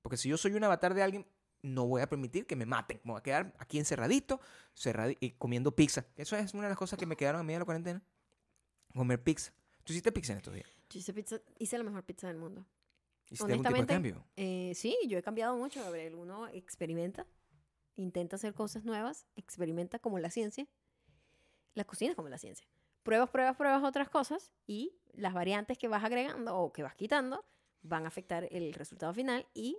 [0.00, 1.26] Porque si yo soy un avatar de alguien,
[1.64, 3.00] no voy a permitir que me maten.
[3.04, 4.40] Me voy a quedar aquí encerradito,
[4.76, 6.06] cerradi- y comiendo pizza.
[6.16, 8.02] Eso es una de las cosas que me quedaron a mí de la cuarentena.
[8.94, 9.52] Comer pizza.
[9.82, 10.68] ¿Tú hiciste pizza en estos días?
[10.90, 12.64] Yo hice, pizza- hice la mejor pizza del mundo.
[13.30, 14.24] ¿Hiciste algún tipo de cambio?
[14.36, 16.14] Eh, sí, yo he cambiado mucho, Gabriel.
[16.14, 17.26] Uno experimenta,
[17.96, 20.66] intenta hacer cosas nuevas, experimenta como la ciencia.
[21.74, 22.66] La cocina es como la ciencia.
[23.02, 27.44] Pruebas, pruebas, pruebas otras cosas y las variantes que vas agregando o que vas quitando
[27.82, 29.78] van a afectar el resultado final y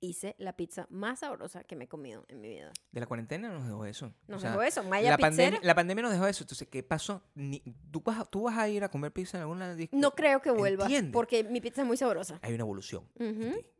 [0.00, 2.72] hice la pizza más sabrosa que me he comido en mi vida.
[2.92, 4.12] De la cuarentena nos dejó eso.
[4.28, 4.82] Nos O sea, dejó eso.
[4.84, 6.44] Maya la, pandemia, la pandemia nos dejó eso.
[6.44, 7.22] Entonces, ¿qué pasó?
[7.34, 10.50] Ni- ¿tú, vas ¿Tú vas a ir a comer pizza en alguna No creo que
[10.50, 12.38] vuelva porque mi pizza es muy sabrosa.
[12.42, 13.08] Hay una evolución.
[13.16, 13.24] ti,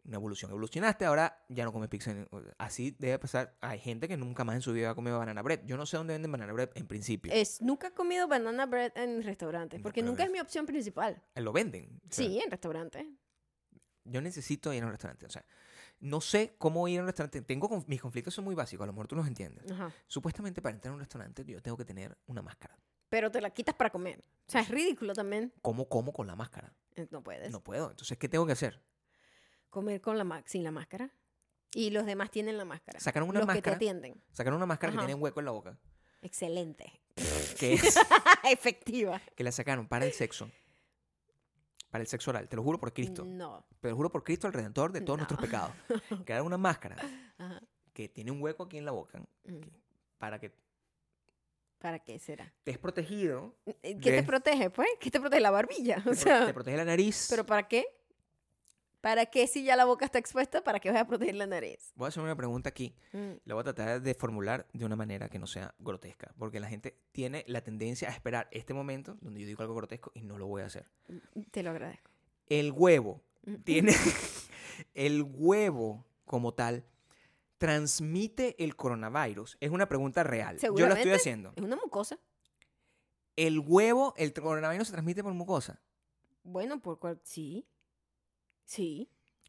[0.05, 0.51] Una evolución.
[0.51, 2.11] Evolucionaste, ahora ya no comes pizza.
[2.13, 3.57] en- Así debe pasar.
[3.61, 5.61] Hay gente que nunca más en su vida ha comido banana bread.
[5.67, 7.33] Yo no sé dónde venden banana bread en principio.
[7.33, 11.23] Es, nunca he comido banana bread en restaurantes porque nunca es mi opción principal.
[11.35, 12.01] Lo venden.
[12.09, 13.05] O sea, Sí, en restaurantes.
[14.05, 15.27] Yo necesito ir a un restaurante.
[15.27, 15.45] O sea,
[16.01, 17.41] no sé cómo ir a un restaurante.
[17.43, 18.85] Tengo mis conflictos son muy básicos.
[18.85, 19.71] A lo mejor tú los entiendes.
[19.71, 19.93] Ajá.
[20.07, 22.79] Supuestamente para entrar a un restaurante yo tengo que tener una máscara.
[23.09, 24.19] Pero te la quitas para comer.
[24.49, 25.53] O sea, es ridículo también.
[25.63, 26.73] ¿Cómo como con la máscara?
[26.97, 27.51] Eh, No puedes.
[27.53, 27.91] No puedo.
[27.91, 28.83] Entonces, ¿qué tengo que hacer?
[29.71, 31.11] Comer con la sin la máscara.
[31.75, 32.99] Y los demás tienen la máscara.
[33.01, 33.77] Sacaron una los que te máscara.
[33.77, 34.23] atienden.
[34.33, 35.79] Sacar una máscara que tiene un hueco en la boca.
[36.23, 37.01] Excelente.
[37.59, 37.97] Que es
[38.45, 39.21] Efectiva.
[39.35, 40.51] que la sacaron para el sexo.
[41.97, 42.47] Para el sexo oral.
[42.47, 43.25] Te lo juro por Cristo.
[43.25, 43.65] No.
[43.81, 45.23] Te lo juro por Cristo, el redentor de todos No.
[45.23, 45.71] nuestros pecados.
[46.27, 46.97] Crearon una máscara
[47.39, 47.63] Ajá.
[47.95, 49.61] que tiene un hueco aquí en la boca Mm.
[50.19, 50.53] para que
[51.79, 52.45] ¿Para qué será?
[52.59, 53.55] estés protegido.
[53.83, 54.89] Eh, ¿Qué De- te protege, pues?
[55.01, 55.41] ¿Qué te protege?
[55.41, 56.03] La barbilla.
[56.03, 57.29] Te, O sea, te protege la nariz.
[57.31, 57.87] ¿pero para qué?
[59.01, 60.65] ¿Para qué si ya la boca está expuesta?
[60.65, 61.93] ¿Para qué vas a proteger la nariz?
[61.95, 62.95] Voy a hacer una pregunta aquí.
[63.13, 63.33] Mm.
[63.45, 66.35] La voy a tratar de formular de una manera que no sea grotesca.
[66.39, 70.11] Porque la gente tiene la tendencia a esperar este momento donde yo digo algo grotesco
[70.15, 70.89] y no lo voy a hacer.
[71.51, 72.11] Te lo agradezco.
[72.49, 73.55] El huevo Mm.
[73.63, 73.93] tiene.
[74.95, 76.85] el huevo, como tal,
[77.59, 79.57] transmite el coronavirus.
[79.61, 80.59] Es una pregunta real.
[80.59, 81.53] Yo la estoy haciendo.
[81.57, 82.19] Es una mucosa.
[83.37, 85.81] El huevo, el coronavirus se transmite por mucosa.
[86.43, 87.21] Bueno, por cual...
[87.23, 87.67] Sí.
[88.67, 89.09] Sí.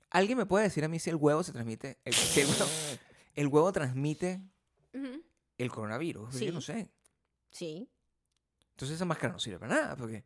[0.09, 1.97] ¿Alguien me puede decir a mí si el huevo se transmite?
[2.05, 2.65] El, si el, huevo,
[3.35, 4.41] el huevo transmite
[5.57, 6.39] el coronavirus.
[6.39, 6.89] Yo no sé.
[7.51, 7.89] Sí.
[8.71, 9.95] Entonces esa máscara no sirve para nada.
[9.97, 10.23] Porque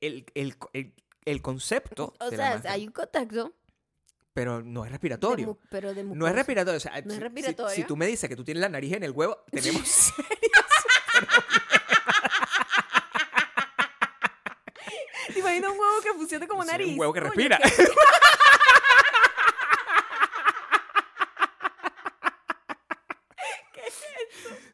[0.00, 0.94] el, el, el,
[1.24, 2.14] el concepto.
[2.20, 3.52] O de sea, hay un contacto.
[4.32, 5.58] Pero no es respiratorio.
[5.70, 6.76] pero de No es respiratorio.
[6.76, 7.86] o sea, No es si- si- Si, respiratorio.
[7.86, 10.12] tú me dices que tú tienes la nariz en el huevo, tenemos.
[15.32, 16.92] ¿Te imaginas un huevo que funcione como nariz?
[16.92, 17.58] Un huevo que Coño, respira.
[17.58, 17.70] qué-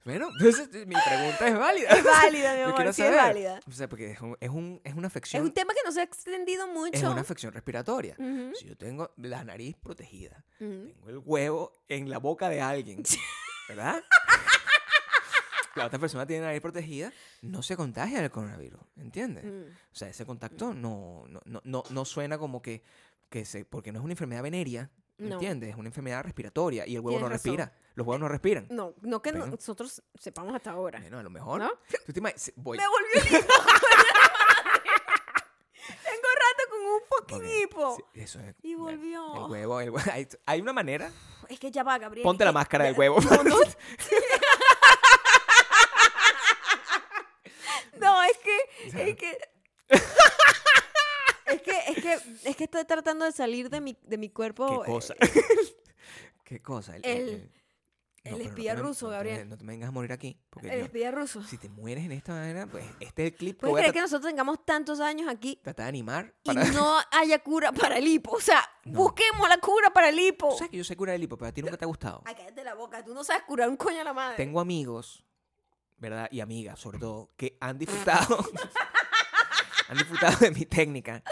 [0.04, 1.90] Bueno, entonces mi pregunta es válida.
[1.90, 3.60] Es válida, mi Yo amor, quiero sí es válida.
[3.66, 5.42] O sea, porque es, un- es, un- es una Es afección.
[5.44, 6.90] un tema que no se ha extendido mucho.
[6.96, 8.16] Es una afección respiratoria.
[8.58, 13.02] Si yo tengo la nariz protegida, tengo el huevo en la boca de alguien,
[13.68, 14.02] ¿verdad?
[15.80, 17.12] La otra persona tiene la nariz protegida,
[17.42, 19.44] no se contagia del coronavirus, ¿entiendes?
[19.44, 19.72] Mm.
[19.92, 22.82] O sea, ese contacto no, no, no, no, suena como que,
[23.28, 25.34] que se, porque no es una enfermedad venérea, No.
[25.34, 25.70] ¿entiendes?
[25.70, 27.56] Es una enfermedad respiratoria y el huevo Tienes no razón.
[27.56, 27.76] respira.
[27.96, 28.66] Los huevos no respiran.
[28.70, 31.00] No, no que Pero- nosotros sepamos hasta ahora.
[31.00, 31.60] Bueno, a lo mejor.
[31.60, 31.70] ¿No?
[32.06, 32.52] ¿Tú te imaginas?
[32.56, 32.78] Voy.
[32.78, 33.52] Me volvió el hipo.
[36.04, 37.96] Tengo rato con un fucking hipo.
[37.96, 38.54] sí, eso es.
[38.62, 39.44] Y volvió.
[39.46, 40.10] El huevo, el huevo.
[40.46, 41.10] Hay, una manera.
[41.48, 42.22] Es que ya va, Gabriel.
[42.24, 43.18] Ponte la máscara del huevo.
[43.30, 43.42] No.
[43.44, 43.56] No,
[48.86, 49.38] es que,
[49.88, 50.02] es
[51.62, 54.30] que, es que, es que, es que estoy tratando de salir de mi, de mi
[54.30, 54.82] cuerpo.
[54.82, 55.14] ¿Qué eh, cosa?
[56.44, 56.96] ¿Qué cosa?
[56.96, 57.50] el- el
[58.22, 59.48] el pero espía ruso, no Gabriel.
[59.48, 60.38] No te vengas a morir aquí.
[60.50, 61.42] Porque El yo- espía ruso.
[61.42, 64.28] si te mueres en esta manera, pues este es el clip ¿Puedes creer que nosotros
[64.30, 66.34] tengamos tantos años aquí tratar de animar.
[66.44, 68.32] y no haya cura para el hipo?
[68.32, 70.50] O sea, busquemos la cura para el hipo.
[70.50, 72.22] Tú sabes que yo sé curar el hipo, pero a ti nunca te ha gustado.
[72.26, 73.02] Ay, cállate la boca.
[73.02, 74.36] Tú no sabes curar un coño a la madre.
[74.36, 75.24] Tengo amigos,
[76.00, 76.28] ¿verdad?
[76.32, 78.38] Y amigas, sobre todo, que han disfrutado.
[79.88, 81.22] han disfrutado de mi técnica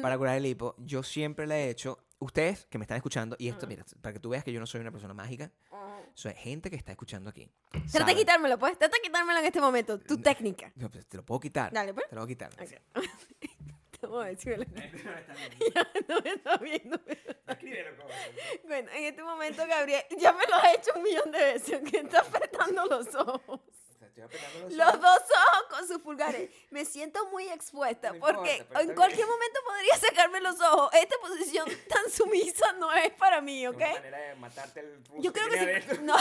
[0.00, 0.74] para curar el hipo.
[0.78, 1.98] Yo siempre la he hecho.
[2.18, 4.66] Ustedes que me están escuchando, y esto, mira, para que tú veas que yo no
[4.66, 5.50] soy una persona mágica,
[6.14, 7.50] soy gente que está escuchando aquí.
[7.90, 8.78] Trata de quitármelo, pues.
[8.78, 9.98] Trata de quitármelo en este momento.
[9.98, 10.22] Tu No.
[10.22, 10.70] técnica.
[10.76, 11.72] No, pues, te lo puedo quitar.
[11.72, 12.08] Dale, pues.
[12.08, 12.50] Te lo voy a quitar.
[12.62, 13.02] Ok.
[14.02, 14.66] Te voy a decir la-
[15.74, 17.00] Ya no me está viendo.
[18.66, 21.98] Bueno, en este momento, Gabriel, ya me lo has hecho un millón de veces, que
[21.98, 23.60] está apretando los ojos.
[24.70, 26.50] Los dos ojos con sus pulgares.
[26.70, 29.28] Me siento muy expuesta No porque importa, en cualquier bien.
[29.28, 30.90] momento podría sacarme los ojos.
[30.94, 33.82] Esta posición tan sumisa no es para mí, ¿ok?
[35.18, 35.98] Yo creo que sí.
[36.02, 36.14] No.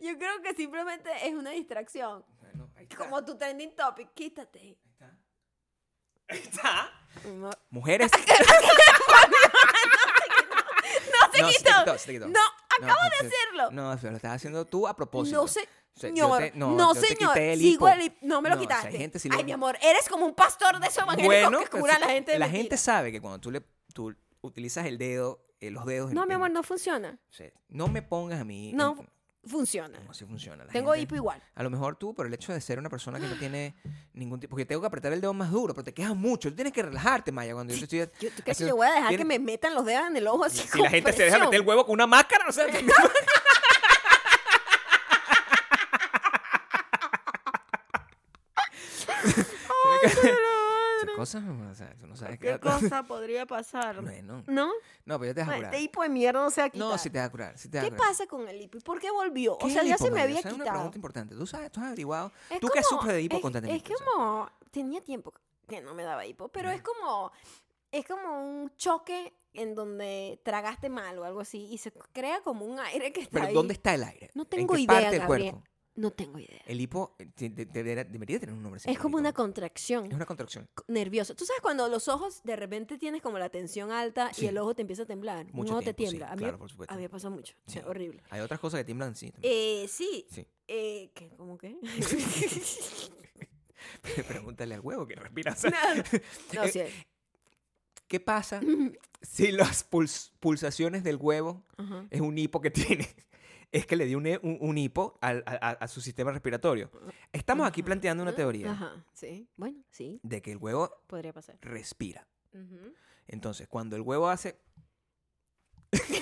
[0.00, 2.24] Yo creo que simplemente es una distracción.
[2.40, 2.96] Bueno, ahí está.
[2.96, 4.58] Como tu trending topic, quítate.
[4.58, 5.16] Ahí está.
[6.28, 6.90] Ahí está.
[7.24, 8.10] No, Mujeres.
[8.10, 8.18] No,
[11.32, 11.70] se te quitó.
[11.84, 12.28] quitó, se te quitó.
[12.28, 12.40] No,
[12.84, 13.70] acabo No, de hacerlo.
[13.72, 15.40] No, pero lo estás haciendo tú a propósito.
[15.40, 16.38] No, sé- señor.
[16.38, 17.36] te- no, te señor.
[17.38, 18.98] el Sigo el No me lo No, o sea, quitaste.
[18.98, 21.96] gente Ay, lo- mi amor, eres como un pastor de esos evangélicos Bueno, que cura
[21.96, 22.62] a la gente de la mentira.
[22.62, 23.62] gente sabe que cuando tú le
[23.92, 26.10] tú utilizas el dedo, eh, los dedos.
[26.10, 27.18] en- No, mi amor, no funciona.
[27.28, 28.72] o sea, no me pongas a mí.
[28.72, 29.08] No en-
[29.46, 29.98] funciona.
[30.04, 30.64] no, así funciona.
[30.64, 31.42] La Tengo gente- hipo igual.
[31.54, 33.74] A lo mejor tú, por el hecho de ser una persona que no tiene
[34.12, 34.50] ningún tipo.
[34.50, 36.48] Porque tengo que apretar el dedo más duro, pero te quejas mucho.
[36.50, 37.98] Tú tienes que relajarte, Maya, cuando yo te estoy.
[37.98, 40.06] Yo, ¿Tú crees que haciendo- yo voy a dejar tienes- que me metan los dedos
[40.08, 41.48] en el ojo así Si la gente se deja presión?
[41.50, 42.66] meter el huevo con una máscara, no sé.
[50.02, 50.24] Esas
[51.20, 54.00] cosas, o sea, tú no sabes ¿Qué cosa podría pasar?
[54.02, 54.72] Bueno, ¿No?
[55.04, 55.74] no, pero yo te dejo Bueno, curar.
[55.74, 56.88] Este hipo de mierda no se va a quitar.
[56.88, 57.58] No, si te va a curar.
[57.58, 58.08] Sí te va a ¿Qué curar.
[58.08, 58.78] pasa con el hipo?
[58.78, 59.58] ¿Y por qué volvió?
[59.58, 60.78] ¿Qué O sea, ya se me había Esa es una quitado.
[60.78, 61.34] pregunta importante.
[61.34, 62.32] ¿Tú sabes, tú has averiguado?
[62.50, 63.84] Es ¿Tú que como- sufres de hipo es- constantemente?
[63.86, 64.06] Es o sea?
[64.14, 65.32] como, tenía tiempo
[65.68, 67.30] que no me daba hipo, pero es como,
[67.92, 72.64] es como un choque en donde tragaste mal o algo así y se crea como
[72.64, 73.54] un aire que está Pero ahí.
[73.54, 74.30] ¿dónde está el aire?
[74.34, 75.50] No ¿En tengo qué idea, parte del Gabriel.
[75.52, 75.69] cuerpo?
[76.00, 76.62] No tengo idea.
[76.66, 80.12] El hipo eh, te- te- debería, debería tener un nombre Es como una contracción Es
[80.14, 80.66] una contracción.
[80.74, 81.34] co- nerviosa.
[81.34, 84.44] Tú sabes cuando los ojos de repente tienes como la tensión alta Sí.
[84.44, 85.46] y el ojo te empieza a temblar.
[85.52, 86.32] Mucho un ojo te tiempo, sí, tiembla.
[86.32, 86.94] a mí claro, por supuesto.
[86.94, 87.54] a mí me pasa mucho.
[87.86, 88.22] Horrible.
[88.30, 89.30] Hay otras cosas que tiemblan, sí.
[89.30, 89.52] también.
[89.54, 90.26] Eh, sí.
[90.30, 90.46] Sí.
[90.68, 91.28] Eh, ¿qué?
[91.36, 91.76] ¿Cómo qué?
[94.28, 95.54] Pregúntale al huevo que respira.
[96.54, 96.80] no, sí.
[98.08, 98.60] ¿Qué pasa
[99.22, 102.06] si las puls- pulsaciones del huevo Ajá.
[102.10, 103.08] es un hipo que tiene?
[103.72, 106.90] Es que le dio un, un- un hipo al- a, a- a su sistema respiratorio.
[107.32, 109.48] Estamos aquí planteando una teoría Ajá, sí.
[109.56, 111.56] Bueno, sí, de que el huevo podría pasar.
[111.60, 112.26] respira.
[112.52, 112.92] Ujú.
[113.28, 114.58] Entonces, cuando el huevo hace...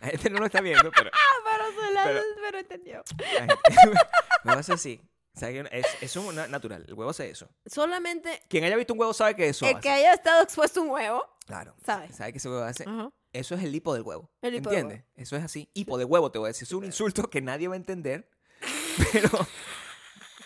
[0.00, 1.10] La gente no lo está viendo, pero
[1.44, 3.02] Pero, se la- Pero- pero entendió.
[4.44, 5.00] huevo hace así.
[5.34, 6.84] O sea, es, eso es natural.
[6.86, 7.48] El huevo hace eso.
[7.66, 9.82] Solamente Quien haya visto un huevo sabe que eso el hace.
[9.82, 11.74] que haya estado expuesto a un huevo, Claro.
[11.84, 12.12] sabe.
[12.12, 12.84] Sabe que ese huevo hace.
[12.88, 13.10] Ajá.
[13.38, 14.30] Eso es el hipo del huevo.
[14.42, 15.06] El hipo del ¿Entiendes?
[15.16, 15.68] Eso es así.
[15.74, 16.64] Hipo de huevo, te voy a decir.
[16.66, 18.28] Es un insulto que nadie va a entender.
[19.12, 19.28] Pero,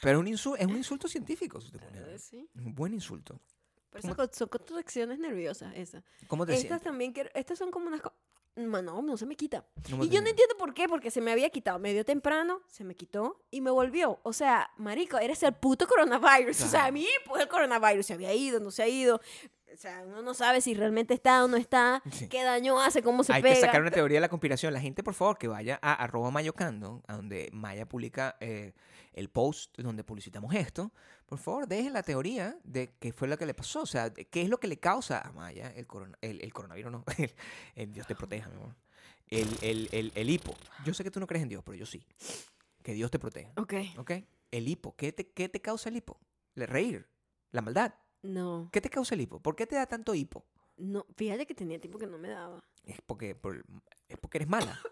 [0.02, 1.60] pero un insu- es un insulto científico.
[1.60, 2.46] si te pones Sí.
[2.54, 3.40] Un buen insulto.
[3.90, 6.02] Pero esas son contracciones nerviosas, esas.
[6.26, 6.82] ¿Cómo te Estas sientes?
[6.82, 8.00] también, quiero- estas son como unas...
[8.02, 8.12] co-
[8.56, 9.64] Ma, No, se me quita.
[9.88, 12.84] ¿Cómo Y yo no entiendo por qué, porque se me había quitado medio temprano, se
[12.84, 14.20] me quitó y me volvió.
[14.24, 16.60] O sea, marico, eres el puto coronavirus.
[16.60, 19.22] O sea, a mí, pues el coronavirus se había ido, no se ha ido.
[19.72, 22.28] O sea, uno no sabe si realmente está o no está, Sí.
[22.28, 23.54] qué daño hace, cómo se Hay pega.
[23.54, 24.72] que sacar una teoría de la conspiración.
[24.72, 28.72] La gente, por favor, que vaya a arroba mayocando, a donde Maya publica eh,
[29.12, 30.92] el post donde publicitamos esto.
[31.26, 33.82] Por favor, dejen la teoría de qué fue lo que le pasó.
[33.82, 36.92] O sea, qué es lo que le causa a Maya el, corona- el, el coronavirus,
[36.92, 37.04] no.
[37.18, 37.32] El,
[37.74, 38.74] el- Dios te proteja, mi amor.
[39.28, 40.54] El, el, el, el hipo.
[40.84, 42.04] Yo sé que tú no crees en Dios, pero yo sí.
[42.82, 43.50] Que Dios te proteja.
[43.56, 43.72] Ok.
[43.96, 44.10] ¿Ok?
[44.50, 44.94] El hipo.
[44.96, 46.20] ¿Qué te, qué te causa el hipo?
[46.54, 47.08] El reír.
[47.50, 47.94] La maldad.
[48.22, 49.40] No, ¿Qué te causa el hipo?
[49.40, 50.44] ¿Por qué te da tanto hipo?
[50.78, 52.62] no, fíjate que tenía tiempo que no me daba.
[52.84, 53.64] Es porque, por-
[54.08, 54.80] es porque eres mala.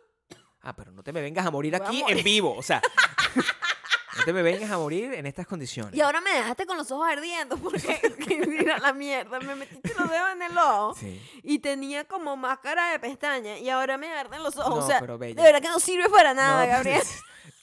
[0.62, 2.18] Ah, pero no te me vengas a morir Voy a aquí morir.
[2.18, 2.54] en vivo.
[2.54, 2.82] O sea,
[4.18, 5.94] no te me vengas a morir en estas condiciones.
[5.94, 7.98] Y ahora me dejaste con los ojos ardiendo porque,
[8.46, 11.18] mira la mierda, me metiste los dedos en el ojo Sí.
[11.42, 14.80] y tenía como máscara de pestaña y ahora me arden los ojos.
[14.80, 15.34] No, o sea, pero bella.
[15.34, 17.02] de verdad que no sirve para nada, No, Gabriel.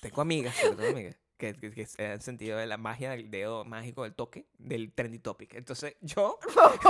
[0.02, 3.64] Tengo amigas, todo amigas, que, que, que se han sentido de la magia del dedo
[3.66, 5.54] mágico del toque, del trendy topic.
[5.56, 6.40] Entonces, yo,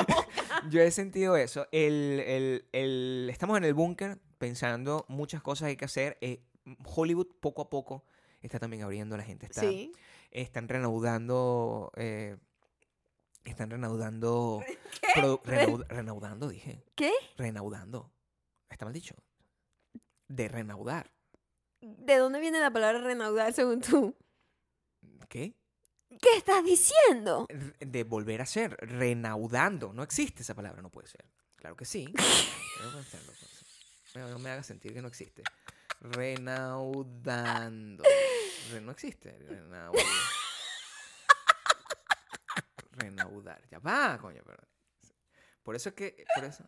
[0.70, 1.66] yo he sentido eso.
[1.72, 6.16] El, el, el- estamos en el búnker pensando muchas cosas hay que hacer.
[6.20, 6.42] Eh,
[6.84, 8.04] Hollywood poco a poco
[8.42, 9.92] está también abriendo, la gente está Sí.
[10.30, 11.92] están renaudando.
[11.96, 12.36] eh,
[13.44, 14.62] están renaudando.
[15.14, 15.38] ¿Qué?
[15.88, 16.82] renaudando, dije.
[16.94, 17.12] ¿Qué?
[17.36, 18.10] Renaudando.
[18.68, 19.14] Está mal dicho.
[20.28, 21.12] De renaudar.
[21.80, 24.16] ¿De dónde viene la palabra renaudar según tú?
[25.28, 25.54] ¿Qué?
[26.20, 27.46] ¿Qué estás diciendo?
[27.80, 28.76] De volver a ser.
[28.80, 29.92] Renaudando.
[29.92, 31.24] No existe esa palabra, no puede ser.
[31.56, 32.12] Claro que sí.
[34.14, 35.42] No me hagas sentir que no existe.
[36.00, 38.02] Renaudando.
[38.72, 39.38] Re- no existe.
[39.40, 40.04] Renaudar.
[42.92, 43.62] Renaudar.
[43.70, 44.42] Ya va, coño.
[44.46, 44.62] Pero...
[45.62, 46.24] Por eso es que.
[46.34, 46.64] Por eso.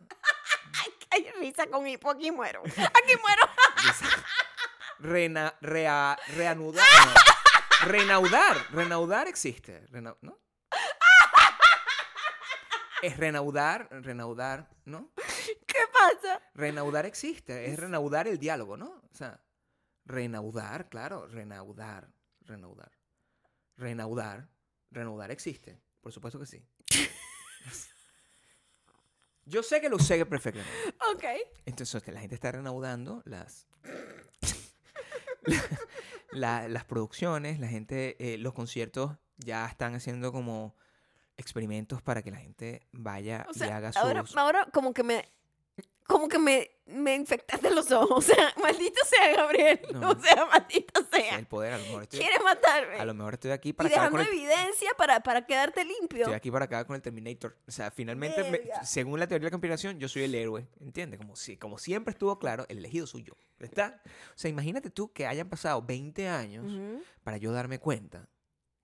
[1.11, 2.61] Hay risa con hipo, aquí muero.
[2.63, 3.41] Aquí muero.
[4.99, 6.85] Rena, rea- reanudar.
[7.05, 7.87] no.
[7.87, 8.57] Renaudar.
[8.71, 9.85] Renaudar existe.
[10.21, 10.39] ¿No?
[13.01, 15.11] Es renaudar, renaudar, ¿no?
[15.65, 16.41] ¿Qué pasa?
[16.53, 18.87] Renaudar existe, es renaudar el diálogo, ¿no?
[18.89, 19.39] O sea,
[20.03, 22.09] renaudar, claro, renaudar,
[22.41, 22.91] renaudar.
[23.77, 24.49] Renaudar,
[24.91, 26.67] renaudar existe, por supuesto que sí.
[29.45, 30.71] Yo sé que lo sé perfectamente.
[31.13, 31.23] Ok.
[31.65, 33.65] Entonces, que la gente está renaudando las,
[36.31, 40.75] la- las producciones, la gente, eh, los conciertos ya están haciendo como
[41.37, 44.35] experimentos para que la gente vaya O y haga ahora, sus...
[44.37, 45.25] ahora como que me
[46.07, 48.09] como que me, me infectaste los ojos.
[48.19, 49.79] O sea, maldito sea Gabriel.
[49.93, 50.11] No.
[50.11, 52.95] O sea, maldito sea el poder, a lo mejor estoy, Quieres matarme.
[52.99, 55.83] a lo mejor estoy aquí y para acabar dejando con el, evidencia para, para quedarte
[55.85, 56.19] limpio.
[56.21, 57.55] estoy aquí para acabar con el Terminator.
[57.67, 61.17] O sea, finalmente, me- según la teoría de la conspiración, yo soy el héroe, ¿entiendes?
[61.19, 64.01] Como, si, como siempre estuvo claro, el elegido soy yo, ¿está?
[64.29, 66.65] O sea, imagínate tú que hayan pasado 20 años
[67.23, 68.27] para yo darme cuenta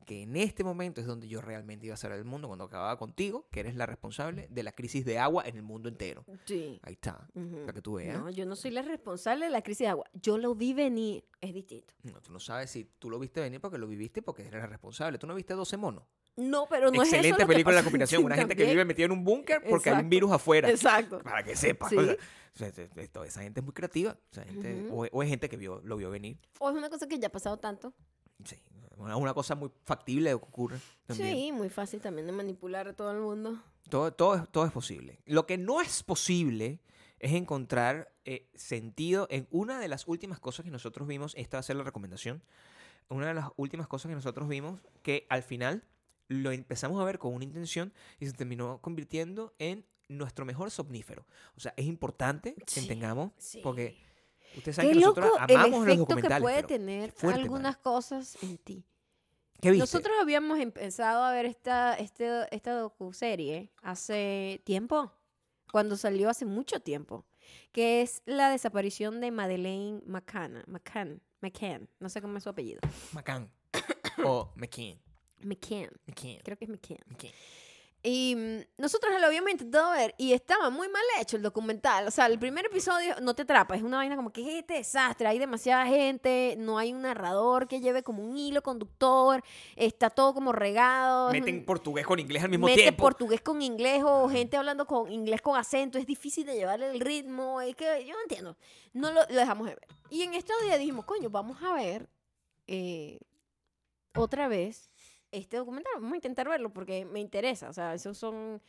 [0.06, 2.98] que en este momento es donde yo realmente iba a salvar el mundo cuando acababa
[2.98, 6.24] contigo, que eres la responsable de la crisis de agua en el mundo entero.
[6.46, 6.80] Sí.
[6.84, 7.62] Ahí está, Ujú.
[7.62, 8.18] para que tú veas.
[8.20, 10.06] No, yo no soy la responsable de la crisis de agua.
[10.14, 11.26] Yo lo vi venir.
[11.42, 11.94] Es distinto.
[12.04, 14.68] No, tú no sabes si tú lo viste venir porque lo viviste porque eres la
[14.68, 15.18] responsable.
[15.18, 16.04] Tú no viste 12 monos.
[16.38, 17.84] No, pero no es Excelente lo que película de la pasa.
[17.86, 18.24] conspiración.
[18.26, 20.70] Una gente que vive metida en un búnker porque hay un virus afuera.
[20.70, 21.20] Exacto.
[21.20, 21.90] Para que sepas.
[21.90, 21.98] Sí.
[22.56, 22.70] O sea,
[23.26, 24.18] esa gente es muy creativa.
[24.90, 26.38] O, o es gente que vio, lo vio venir.
[26.60, 27.94] O es una cosa que ya ha pasado tanto.
[28.46, 28.56] Sí.
[28.98, 30.80] Una, una cosa muy factible que ocurre.
[31.06, 31.36] También.
[31.36, 33.62] Sí, muy fácil también de manipular a todo el mundo.
[33.90, 35.20] Todo, todo, es- todo es posible.
[35.26, 36.80] Lo que no es posible
[37.20, 41.34] es encontrar eh, sentido en una de las últimas cosas que nosotros vimos.
[41.38, 42.42] Esta va a ser la recomendación.
[43.10, 45.84] Una de las últimas cosas que nosotros vimos que al final
[46.28, 51.26] lo empezamos a ver con una intención y se terminó convirtiendo en nuestro mejor somnífero.
[51.56, 53.60] O sea, es importante que Sí, entendamos sí.
[53.64, 53.96] porque
[54.58, 56.42] ustedes saben Qué que loco nosotros el amamos los efecto que documentales.
[56.42, 58.86] puede pero tener fuerte, algunas cosas en ti.
[59.62, 59.84] ¿Qué viste?
[59.84, 65.12] Nosotros habíamos empezado a ver esta, este, esta docuserie hace tiempo,
[65.72, 67.26] cuando salió hace mucho tiempo,
[67.72, 72.82] que es la desaparición de Madeleine McCann, McCann, McCann, no sé cómo es su apellido,
[73.14, 73.50] McCann
[74.26, 75.00] o McKean.
[75.42, 76.40] McCann, McKean.
[76.44, 76.98] creo que es McCann.
[77.08, 77.34] McKean.
[78.08, 82.08] Y mm, nosotros lo habíamos intentado ver y estaba muy mal hecho el documental.
[82.08, 84.60] O sea, el primer episodio no te atrapa, es una vaina como que "¿Qué es
[84.60, 89.44] este desastre, hay demasiada gente, no hay un narrador que lleve como un hilo conductor,
[89.76, 91.32] está todo como regado.
[91.32, 93.02] Meten portugués con inglés al mismo mete tiempo.
[93.02, 97.00] portugués con inglés o gente hablando con inglés con acento, es difícil de llevar el
[97.00, 98.56] ritmo, es que yo no entiendo.
[98.94, 99.88] No lo, lo dejamos de ver.
[100.12, 102.08] Y en estos días dijimos, coño, vamos a ver
[102.68, 103.18] eh,
[104.16, 104.92] otra vez
[105.32, 108.62] este documental, vamos a intentar verlo porque me interesa, o sea, esos son...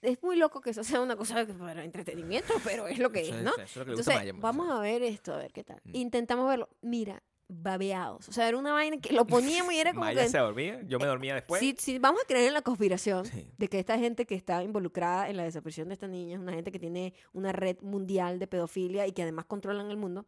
[0.00, 3.42] Es muy loco que eso sea una cosa para entretenimiento, pero es lo que es,
[3.42, 3.52] ¿no?
[3.52, 4.72] eso es lo que le gusta a Entonces, Maya, vamos sí.
[4.72, 5.80] a ver esto, a ver qué tal.
[5.84, 5.94] Mm.
[5.94, 6.68] Intentamos verlo.
[6.80, 8.28] Mira, babeados.
[8.28, 10.28] O sea, era una vaina que lo poníamos y era como Maya que...
[10.28, 11.60] se dormía, yo me dormía después.
[11.60, 13.46] Sí, sí, vamos a creer en la conspiración Sí.
[13.56, 16.52] de que esta gente que está involucrada en la desaparición de esta niña es una
[16.52, 20.24] gente que tiene una red mundial de pedofilia y que además controlan el mundo.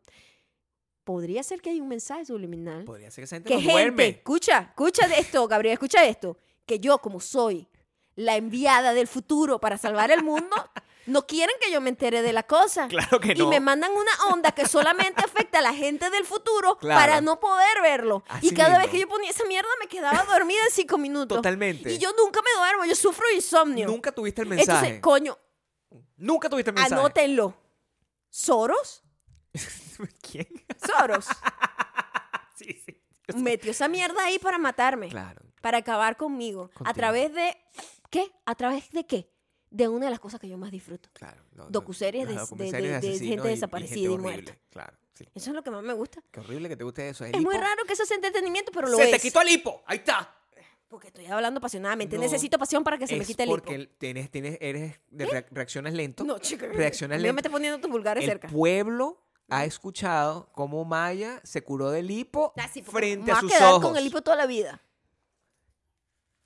[1.04, 2.84] Podría ser que hay un mensaje subliminal.
[2.84, 4.08] Podría ser que esa gente Que no gente, duerme.
[4.08, 6.38] escucha, escucha de esto, Gabriel, escucha esto.
[6.66, 7.68] Que yo, como soy
[8.16, 10.56] la enviada del futuro para salvar el mundo,
[11.06, 12.88] no quieren que yo me entere de la cosa.
[12.88, 13.48] Claro que Y no.
[13.50, 16.98] me mandan una onda que solamente afecta a la gente del futuro Claro.
[16.98, 18.24] para no poder verlo.
[18.28, 18.92] Así y cada vez mismo.
[18.92, 21.36] que yo ponía esa mierda me quedaba dormida en cinco minutos.
[21.36, 21.92] Totalmente.
[21.92, 23.86] Y yo nunca me duermo, yo sufro insomnio.
[23.88, 24.78] Nunca tuviste el mensaje.
[24.78, 25.36] Entonces, coño,
[26.16, 26.94] Nunca tuviste el mensaje.
[26.94, 27.54] anótenlo.
[28.30, 29.02] ¿Soros?
[30.22, 30.46] ¿Quién?
[30.86, 31.26] Soros.
[32.56, 33.00] sí, sí.
[33.36, 35.08] Metió esa mierda ahí para matarme.
[35.08, 35.40] Claro.
[35.62, 36.70] Para acabar conmigo.
[36.84, 37.56] A través de...
[38.10, 38.30] ¿Qué?
[38.44, 39.30] ¿A través de qué?
[39.70, 41.08] De una de las cosas que yo más disfruto.
[41.14, 41.42] Claro.
[41.52, 44.56] no, no, Docuseries de- gente y- desaparecida y gente muerta.
[44.70, 45.24] Claro, sí.
[45.34, 46.22] Eso es lo que más me gusta.
[46.30, 47.24] Qué horrible que te guste eso.
[47.24, 49.10] Es muy raro que eso sea entretenimiento, pero lo Se es.
[49.10, 49.82] te quitó el hipo.
[49.86, 50.36] Ahí está.
[50.86, 52.14] Porque estoy hablando apasionadamente.
[52.16, 53.56] No, Necesito pasión para que se me quite el hipo.
[53.56, 56.22] porque tienes, tienes, eres de reac- reacciones lento.
[56.22, 56.66] No, chica.
[56.66, 57.38] Reaccionas mí no me lento.
[57.40, 58.48] estés poniendo tus vulgares El cerca.
[58.48, 63.72] pueblo ha escuchado cómo Maya se curó del hipo Ah, sí, frente a sus quedar
[63.74, 63.82] ojos.
[63.84, 64.80] con el hipo toda la vida.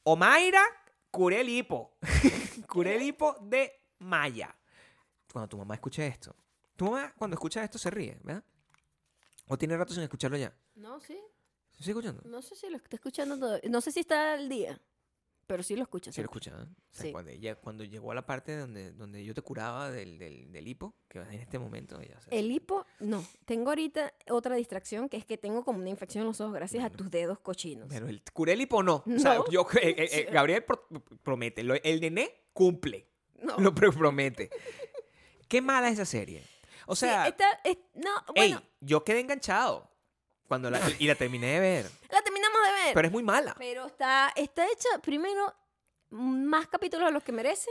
[0.05, 0.62] Omaira,
[1.11, 1.96] curé el hipo.
[2.68, 4.55] curé el hipo de Maya.
[5.32, 6.34] Cuando tu mamá escuche esto.
[6.76, 8.42] Tu mamá cuando escucha esto se ríe, ¿verdad?
[9.49, 10.55] ¿O tiene rato sin escucharlo ya?
[10.74, 11.18] No, sí.
[11.72, 12.22] ¿Se sigue escuchando?
[12.24, 13.68] No sé si lo está escuchando todavía.
[13.70, 14.80] No sé si está al día.
[15.49, 16.12] Pero sí lo escucha.
[16.12, 16.55] Sí lo escucha, ¿eh?
[16.62, 17.11] O sea, Sí.
[17.11, 20.68] cuando, ella, cuando llegó a la parte donde, donde yo te curaba del, del, del
[20.68, 22.16] hipo, que en este momento ella...
[22.18, 23.26] o sea, El hipo, no.
[23.46, 26.84] Tengo ahorita otra distracción que es que tengo como una infección en los ojos gracias
[26.84, 27.86] a tus dedos cochinos.
[27.88, 29.03] Pero el curé el hipo no.
[29.07, 29.51] O sea, No.
[29.51, 30.86] yo, eh, eh, eh, Gabriel pro-
[31.22, 31.62] promete.
[31.64, 33.09] Lo- el nené cumple.
[33.42, 33.57] No.
[33.59, 34.51] Lo pro- promete.
[35.49, 36.42] Qué mala es esa serie.
[36.86, 39.90] O Sí, sea, esta- es- no, ey, bueno, yo quedé enganchado
[40.46, 41.90] cuando la, y la terminé de ver.
[42.11, 42.20] la
[42.89, 42.95] ver.
[42.95, 43.55] Pero es muy mala.
[43.59, 45.55] Pero está, está hecha, primero,
[46.11, 47.70] más capítulos de los que merece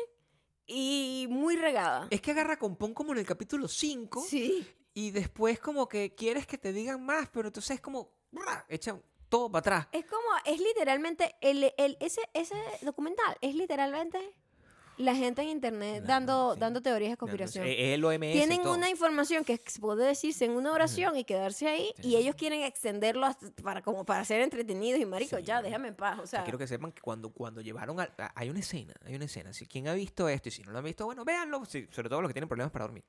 [0.66, 2.08] y muy regada.
[2.10, 4.68] Es que agarra con pon como en el capítulo 5 Sí.
[4.94, 8.66] y después como que quieres que te digan más, pero entonces es como ¡bra!
[8.70, 9.00] echa
[9.30, 9.88] todo para atrás.
[9.92, 14.34] Es como, es literalmente, el, el, ese, ese documental es literalmente
[14.98, 16.60] la gente en internet La- dando, sí.
[16.60, 17.66] dando teorías de conspiración.
[17.68, 18.32] Es el OMS.
[18.34, 18.74] Tienen todo.
[18.76, 22.10] una información que puede decirse en una oración y quedarse ahí Sí.
[22.10, 25.68] y ellos quieren extenderlo hasta- para como para ser entretenidos y maricos, Sí, ya, marico.
[25.70, 28.50] déjame en paz, o sea, quiero que sepan que cuando, cuando llevaron a, a- Hay
[28.50, 29.54] una escena, hay una escena.
[29.54, 31.64] Si quien ha visto esto y si no lo han visto, bueno, véanlo.
[31.66, 33.04] si- sobre todo los que tienen problemas para dormir.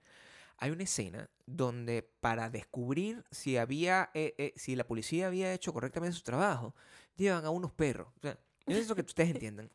[0.61, 5.73] Hay una escena donde para descubrir si había, eh, eh, si la policía había hecho
[5.73, 6.75] correctamente su trabajo,
[7.17, 8.09] llevan a unos perros.
[8.17, 8.33] O sea,
[8.67, 9.71] yo necesito que ustedes entiendan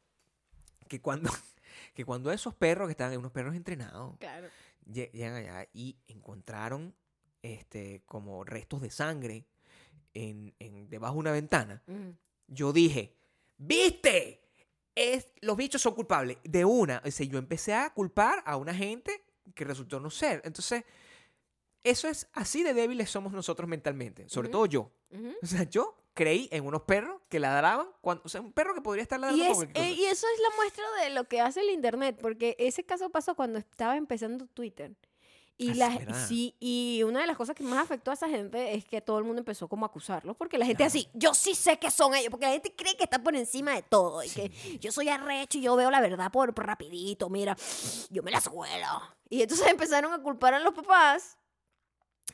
[0.89, 1.31] que cuando,
[1.93, 4.47] que cuando esos perros que estaban, unos perros entrenados, claro.
[4.85, 6.93] llegan allá y encontraron
[7.41, 9.45] este, como restos de sangre
[10.13, 12.09] en, en- debajo de una ventana Mm.
[12.47, 13.15] yo dije,
[13.57, 14.41] ¿viste?
[14.95, 16.37] Es, los bichos son culpables.
[16.43, 19.23] De una, o sea, yo empecé a culpar a una gente
[19.55, 20.41] que resultó no ser.
[20.45, 20.83] Entonces,
[21.83, 24.91] eso es así de débiles somos nosotros mentalmente, sobre todo yo.
[25.41, 28.81] O sea, yo creí en unos perros que ladraban, cuando, o sea, un perro que
[28.81, 31.61] podría estar ladrando Y, es, eh, y eso es la muestra de lo que hace
[31.61, 34.95] el internet, porque ese caso pasó cuando estaba empezando Twitter.
[35.55, 38.27] Y, Ah, sí, la, sí, y una de las cosas que más afectó a esa
[38.27, 41.35] gente es que todo el mundo empezó como a acusarlos, porque la gente así, yo
[41.35, 44.23] sí sé que son ellos, porque la gente cree que está por encima de todo,
[44.23, 44.49] y que
[44.79, 47.55] yo soy arrecho y yo veo la verdad por, por rapidito, mira,
[48.09, 49.01] yo me la suelo.
[49.29, 51.37] Y entonces empezaron a culpar a los papás.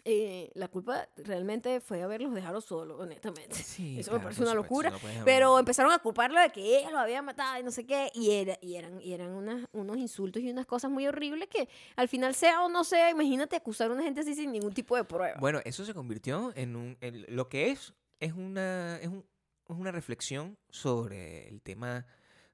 [0.06, 3.56] Eh, la culpa realmente fue haberlos dejado solos, honestamente.
[3.70, 4.90] Sí, Eso me claro, parece por una locura.
[4.92, 8.10] no Pero empezaron a culparlo de que ella lo había matado y no sé qué.
[8.14, 11.68] Y, era, y eran, y eran unas- unos insultos y unas cosas muy horribles que
[11.96, 14.96] al final sea o no sea, imagínate acusar a una gente así sin ningún tipo
[14.96, 15.38] de prueba.
[15.40, 16.98] Bueno, eso se convirtió en un.
[17.02, 19.26] en lo que es, es una, es, un-
[19.68, 22.06] es una reflexión sobre el tema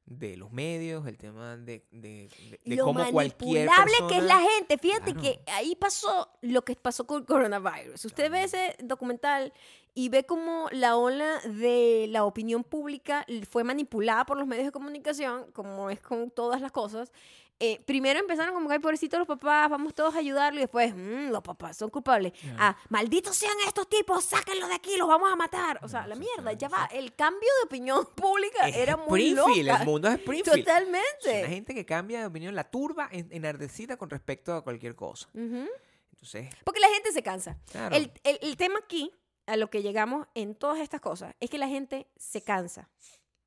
[0.05, 4.21] de los medios, el tema de, de, de- de lo cómo cualquier manipulable que es
[4.21, 4.77] persona- la gente.
[4.77, 5.21] Fíjate Claro.
[5.21, 8.05] que ahí pasó lo que pasó con el coronavirus.
[8.05, 9.51] Usted ve ese documental
[9.95, 14.71] y ve cómo la ola de la opinión pública fue manipulada por los medios de
[14.71, 17.11] comunicación, como es con todas las cosas.
[17.59, 20.59] Eh, primero empezaron como que, ay, pobrecitos los papás, vamos todos a ayudarlo.
[20.59, 22.33] Y después, "Mm, los papás son culpables.
[22.41, 22.55] Ya.
[22.59, 25.79] Ah, malditos sean estos tipos, sáquenlos de aquí, los vamos a matar.
[25.81, 26.73] O sea, No, la mierda, sí, ya sí.
[26.75, 26.85] va.
[26.91, 29.79] El cambio de opinión pública Es era muy loca.
[29.79, 30.65] el mundo es Springfield.
[30.65, 31.39] Totalmente.
[31.39, 35.29] Una gente que cambia de opinión, la turba en- enardecida con respecto a cualquier cosa.
[35.33, 35.65] Ujú.
[36.11, 37.57] Entonces, Porque la gente se cansa.
[37.71, 37.95] claro.
[37.95, 39.11] El, el- el tema aquí,
[39.45, 42.89] a lo que llegamos en todas estas cosas, es que la gente se cansa.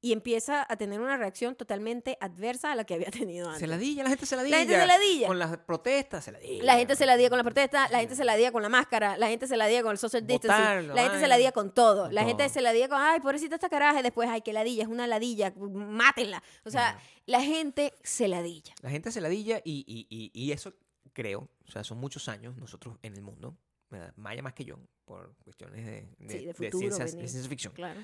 [0.01, 3.61] Y empieza a tener una reacción totalmente adversa a la que había tenido antes.
[3.61, 4.57] Se ladilla, la gente se ladilla.
[4.57, 5.27] La gente se ladilla.
[5.27, 6.65] Con las protestas se ladilla.
[6.65, 8.69] La gente se la día con la protesta, la gente se la día con la
[8.69, 11.37] máscara, la gente se la día con el social distancing, Botarlo, la gente se la
[11.37, 12.05] día con todo.
[12.05, 14.53] con la gente se la día con, ay, pobrecita esta caraja, y después, ay, que
[14.53, 16.43] ladilla, es una ladilla, mátenla.
[16.65, 18.75] O sea, la gente se ladilla.
[18.83, 20.75] La gente se ladilla y, y, y, y eso
[21.13, 23.57] creo, o sea, son muchos años nosotros en el mundo.
[24.17, 28.01] Maya más que yo, por cuestiones de, de, Sí, de futuro, de ciencia ficción, Claro.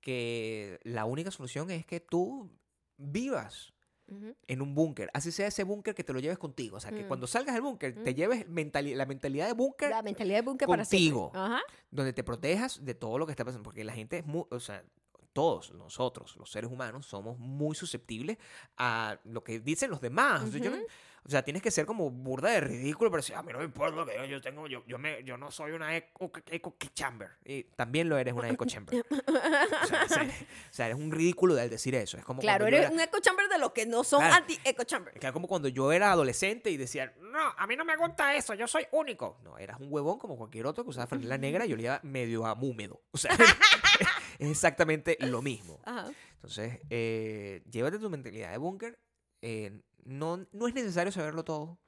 [0.00, 2.50] que la única solución es que tú
[2.96, 3.72] vivas
[4.08, 4.36] Ujú.
[4.46, 7.02] en un búnker, así sea ese búnker que te lo lleves contigo, o sea, que
[7.04, 7.08] Mm.
[7.08, 8.14] cuando salgas del búnker te Mm.
[8.14, 11.32] lleves mentali- la mentalidad de búnker La mentalidad de búnker para contigo.
[11.34, 11.60] Ajá.
[11.90, 14.60] donde te protejas de todo lo que está pasando, porque la gente es muy, o
[14.60, 14.84] sea,
[15.32, 18.38] todos nosotros, los seres humanos, somos muy susceptibles
[18.78, 20.42] a lo que dicen los demás.
[20.44, 20.82] O sea, yo no-.
[21.26, 23.64] O sea, tienes que ser como burda de ridículo para decir, a mí no me
[23.64, 26.76] importa lo que yo, yo tengo, yo, yo, me, yo no soy una eco, eco
[26.94, 27.30] chamber.
[27.44, 29.04] Y también lo eres una eco chamber.
[29.10, 32.16] o, sea, o sea, eres un ridículo de al decir eso.
[32.16, 34.34] Es como Claro, eres era- un echo chamber de los que no son Claro.
[34.36, 35.14] anti-echo chamber.
[35.20, 38.54] es como cuando yo era adolescente y decía, no, a mí no me gusta eso,
[38.54, 39.38] yo soy único.
[39.42, 42.52] No, eras un huevón como cualquier otro que usaba franela negra y olía medio a
[42.54, 43.02] húmedo.
[43.10, 43.30] O sea,
[44.38, 45.80] es exactamente lo mismo.
[45.84, 46.10] Ajá.
[46.34, 48.98] Entonces, eh, llévate tu mentalidad de búnker.
[49.42, 51.78] eh, no, no es necesario saberlo todo.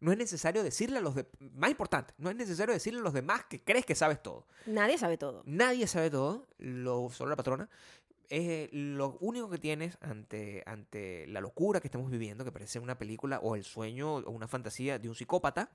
[0.00, 3.14] No es necesario decirle a los demás, más importante, no es necesario decirle a los
[3.14, 4.46] demás que crees que sabes todo.
[4.66, 5.42] Nadie sabe todo.
[5.46, 7.70] Nadie sabe todo, lo, solo la patrona.
[8.28, 12.98] Eh, lo único que tienes ante, ante la locura que estamos viviendo, que parece una
[12.98, 15.70] película o el sueño o una fantasía de un psicópata,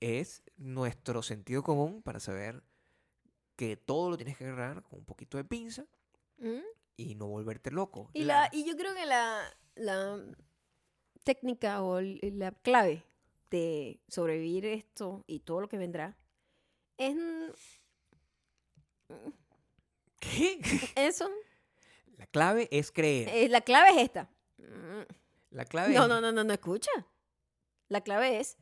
[0.00, 2.62] es nuestro sentido común para saber
[3.54, 5.84] que todo lo tienes que agarrar con un poquito de pinza
[6.96, 8.10] y no volverte loco.
[8.12, 9.42] Y, La- la, y yo creo que la,
[9.76, 10.20] la
[11.24, 13.04] técnica o la clave
[13.50, 16.16] de sobrevivir esto y todo lo que vendrá
[16.96, 17.16] es
[20.20, 20.60] ¿Qué?
[20.96, 21.28] eso.
[22.16, 23.28] La clave es creer.
[23.28, 24.30] Eh, la clave es esta.
[25.50, 26.08] La clave No, es...
[26.08, 26.90] no, no, no, no, escucha.
[27.88, 28.56] La clave es.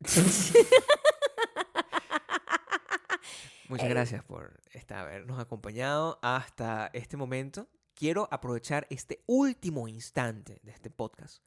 [3.68, 7.68] Muchas gracias por esta- habernos acompañado hasta este momento.
[7.94, 11.42] Quiero aprovechar este último instante de este podcast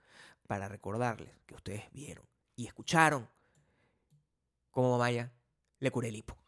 [0.48, 2.26] para recordarles que ustedes vieron
[2.56, 3.28] y escucharon
[4.72, 5.32] cómo Maya
[5.80, 6.43] le curé el hipo.